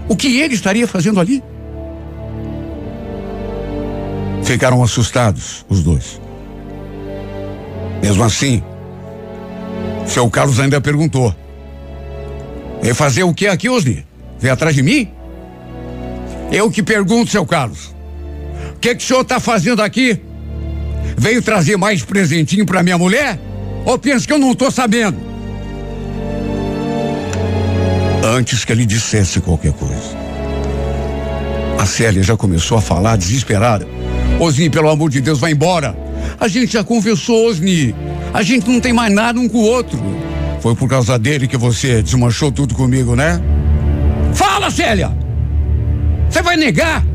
[0.08, 1.44] o que ele estaria fazendo ali?
[4.44, 6.22] Ficaram assustados, os dois.
[8.02, 8.62] Mesmo assim,
[10.06, 11.36] seu Carlos ainda perguntou:
[12.82, 14.06] Vai fazer o que aqui, Osni?
[14.40, 15.10] Vem atrás de mim?
[16.52, 17.96] Eu que pergunto, seu Carlos.
[18.76, 20.20] O que, que o senhor está fazendo aqui?
[21.18, 23.40] Veio trazer mais presentinho para minha mulher?
[23.86, 25.36] Ou pensa que eu não estou sabendo?
[28.26, 30.26] antes que ele dissesse qualquer coisa.
[31.78, 33.88] A Célia já começou a falar desesperada.
[34.40, 35.96] Osni, pelo amor de Deus, vai embora.
[36.40, 37.94] A gente já conversou, Osni.
[38.34, 40.00] A gente não tem mais nada um com o outro.
[40.62, 43.40] Foi por causa dele que você desmanchou tudo comigo, né?
[44.66, 45.18] Fala, Célia!
[46.30, 47.06] Você vai negar?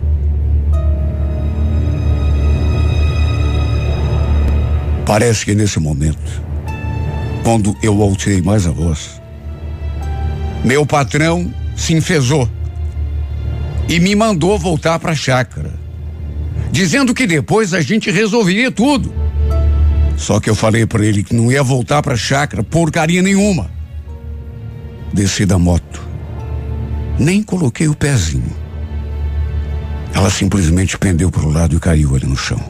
[5.04, 6.42] Parece que nesse momento,
[7.42, 9.20] quando eu alcei mais a voz,
[10.64, 12.48] meu patrão se enfesou
[13.88, 15.72] e me mandou voltar para a chácara,
[16.70, 19.12] dizendo que depois a gente resolveria tudo.
[20.16, 23.68] Só que eu falei para ele que não ia voltar para a chácara porcaria nenhuma.
[25.12, 25.89] Desci da moto.
[27.18, 28.56] Nem coloquei o pezinho.
[30.14, 32.60] Ela simplesmente pendeu para o lado e caiu ali no chão.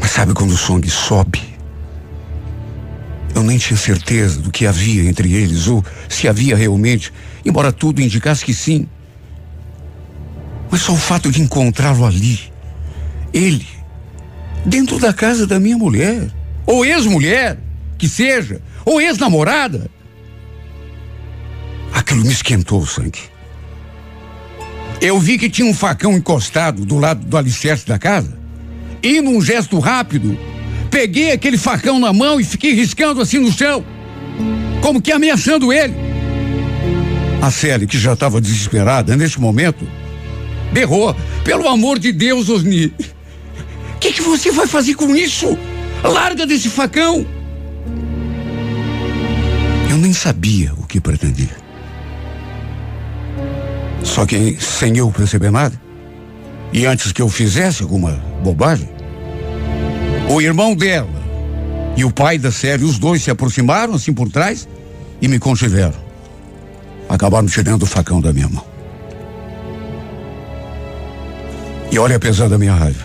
[0.00, 1.42] Mas sabe quando o sangue sobe?
[3.34, 7.12] Eu nem tinha certeza do que havia entre eles ou se havia realmente,
[7.44, 8.88] embora tudo indicasse que sim.
[10.70, 12.40] Mas só o fato de encontrá-lo ali,
[13.32, 13.66] ele,
[14.64, 16.30] dentro da casa da minha mulher,
[16.66, 17.58] ou ex-mulher,
[17.98, 19.90] que seja, ou ex-namorada,
[21.92, 23.20] aquilo me esquentou o sangue.
[25.00, 28.38] Eu vi que tinha um facão encostado do lado do alicerce da casa,
[29.02, 30.38] e num gesto rápido,
[30.90, 33.84] Peguei aquele facão na mão e fiquei riscando assim no chão,
[34.82, 35.94] como que ameaçando ele.
[37.40, 39.86] A Célia, que já estava desesperada nesse momento,
[40.72, 41.14] berrou:
[41.44, 45.56] Pelo amor de Deus, Osni, o que, que você vai fazer com isso?
[46.02, 47.24] Larga desse facão.
[49.88, 51.59] Eu nem sabia o que pretendia.
[54.02, 55.80] Só que sem eu perceber nada,
[56.72, 58.88] e antes que eu fizesse alguma bobagem,
[60.28, 61.20] o irmão dela
[61.96, 64.68] e o pai da série, os dois se aproximaram assim por trás
[65.20, 65.98] e me contiveram.
[67.08, 68.64] Acabaram tirando o facão da minha mão.
[71.90, 73.04] E olha, apesar da minha raiva,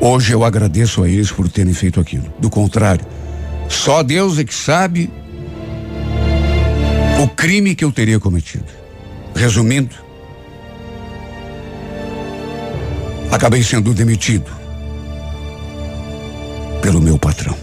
[0.00, 2.32] hoje eu agradeço a eles por terem feito aquilo.
[2.38, 3.04] Do contrário,
[3.68, 5.10] só Deus é que sabe
[7.22, 8.64] o crime que eu teria cometido.
[9.34, 9.94] Resumindo,
[13.30, 14.50] acabei sendo demitido
[16.82, 17.56] pelo meu patrão.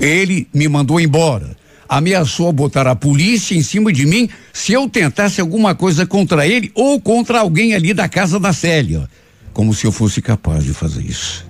[0.00, 1.58] Ele me mandou embora.
[1.88, 6.70] Ameaçou botar a polícia em cima de mim se eu tentasse alguma coisa contra ele
[6.74, 9.08] ou contra alguém ali da casa da Célia.
[9.52, 11.44] Como se eu fosse capaz de fazer isso.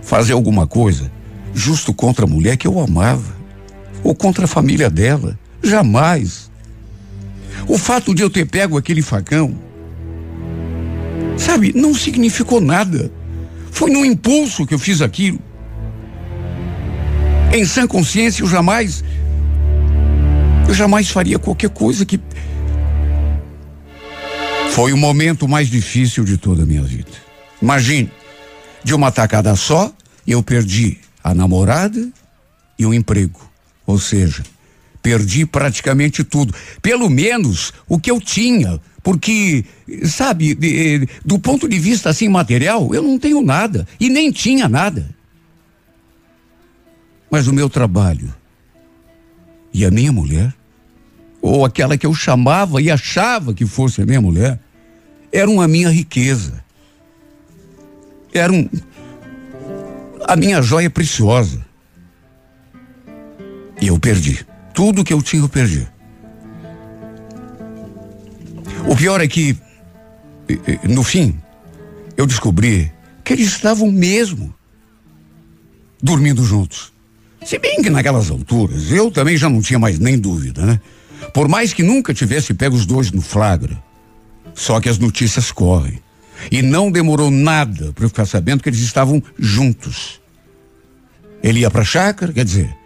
[0.00, 1.10] Fazer alguma coisa
[1.52, 3.34] justo contra a mulher que eu amava.
[4.04, 5.36] Ou contra a família dela.
[5.62, 6.48] Jamais.
[7.68, 9.58] O fato de eu ter pego aquele facão,
[11.36, 13.10] sabe, não significou nada.
[13.70, 15.40] Foi no impulso que eu fiz aquilo.
[17.52, 19.02] Em sã consciência, eu jamais.
[20.68, 22.20] Eu jamais faria qualquer coisa que.
[24.70, 27.10] Foi o momento mais difícil de toda a minha vida.
[27.62, 28.10] Imagine,
[28.84, 29.92] de uma tacada só,
[30.26, 32.08] eu perdi a namorada
[32.78, 33.40] e o emprego.
[33.86, 34.42] Ou seja,
[35.06, 36.52] perdi praticamente tudo.
[36.82, 38.80] Pelo menos o que eu tinha.
[39.04, 39.64] Porque,
[40.04, 43.86] sabe, de, do ponto de vista assim material, eu não tenho nada.
[44.00, 45.08] E nem tinha nada.
[47.30, 48.34] Mas o meu trabalho
[49.72, 50.52] e a minha mulher,
[51.40, 54.58] ou aquela que eu chamava e achava que fosse a minha mulher,
[55.30, 56.64] eram a minha riqueza.
[58.34, 58.68] Eram
[60.26, 61.64] a minha joia preciosa.
[63.80, 64.44] E eu perdi.
[64.76, 65.88] Tudo que eu tinha, eu perdi.
[68.86, 69.56] O pior é que,
[70.86, 71.34] no fim,
[72.14, 72.92] eu descobri
[73.24, 74.54] que eles estavam mesmo
[76.02, 76.92] dormindo juntos.
[77.42, 80.78] Se bem que naquelas alturas eu também já não tinha mais nem dúvida, né?
[81.32, 83.82] Por mais que nunca tivesse pego os dois no flagra.
[84.52, 86.02] Só que as notícias correm.
[86.52, 90.20] E não demorou nada para eu ficar sabendo que eles estavam juntos.
[91.42, 92.76] Ele ia para a chácara, quer dizer,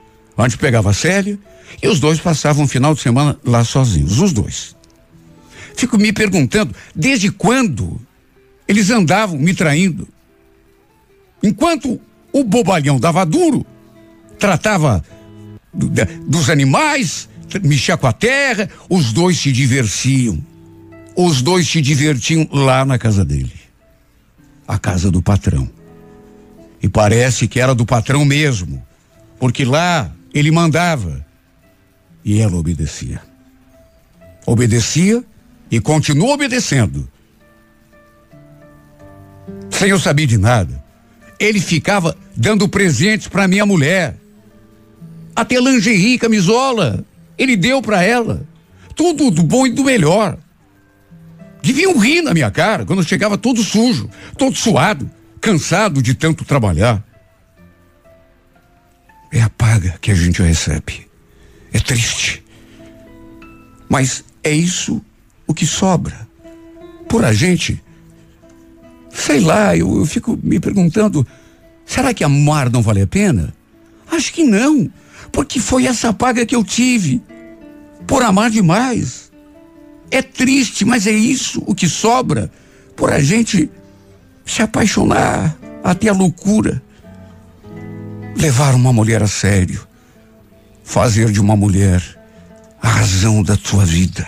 [0.40, 1.38] antes pegava a Célia
[1.82, 4.76] e os dois passavam um final de semana lá sozinhos, os dois.
[5.76, 8.00] Fico me perguntando desde quando
[8.68, 10.06] eles andavam me traindo.
[11.42, 12.00] Enquanto
[12.32, 13.64] o bobalhão dava duro,
[14.38, 15.04] tratava
[15.72, 17.28] do, de, dos animais,
[17.62, 20.38] mexia com a terra, os dois se divertiam.
[21.16, 23.52] Os dois se divertiam lá na casa dele.
[24.66, 25.68] A casa do patrão.
[26.82, 28.82] E parece que era do patrão mesmo,
[29.38, 31.24] porque lá ele mandava
[32.24, 33.20] e ela obedecia.
[34.46, 35.24] Obedecia
[35.70, 37.08] e continua obedecendo.
[39.70, 40.82] Sem eu saber de nada.
[41.38, 44.16] Ele ficava dando presentes para minha mulher.
[45.34, 47.04] Até lingerie, camisola,
[47.38, 48.46] ele deu para ela.
[48.94, 50.36] Tudo do bom e do melhor.
[51.62, 55.10] Deviam rir na minha cara quando eu chegava todo sujo, todo suado,
[55.40, 57.02] cansado de tanto trabalhar.
[59.32, 61.06] É a paga que a gente recebe.
[61.72, 62.42] É triste.
[63.88, 65.00] Mas é isso
[65.46, 66.28] o que sobra.
[67.08, 67.82] Por a gente.
[69.12, 71.26] Sei lá, eu, eu fico me perguntando:
[71.84, 73.52] será que amar não vale a pena?
[74.10, 74.90] Acho que não.
[75.32, 77.22] Porque foi essa paga que eu tive.
[78.06, 79.30] Por amar demais.
[80.10, 82.50] É triste, mas é isso o que sobra
[82.96, 83.70] por a gente
[84.44, 86.82] se apaixonar até a loucura.
[88.36, 89.86] Levar uma mulher a sério.
[90.84, 92.02] Fazer de uma mulher
[92.82, 94.26] a razão da tua vida.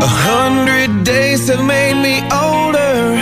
[0.00, 3.16] A hundred days have made me older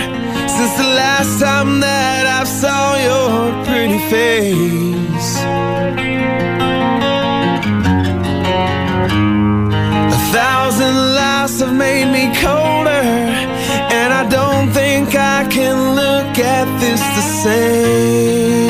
[0.49, 5.41] since the last time that I saw your pretty face.
[10.13, 12.76] A thousand lives have made me colder,
[15.57, 18.67] can look at this the same.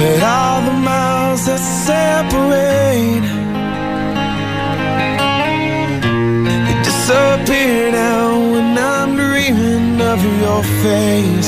[0.00, 3.26] But all the miles that separate
[6.66, 11.39] They disappear now when I'm dreaming of your face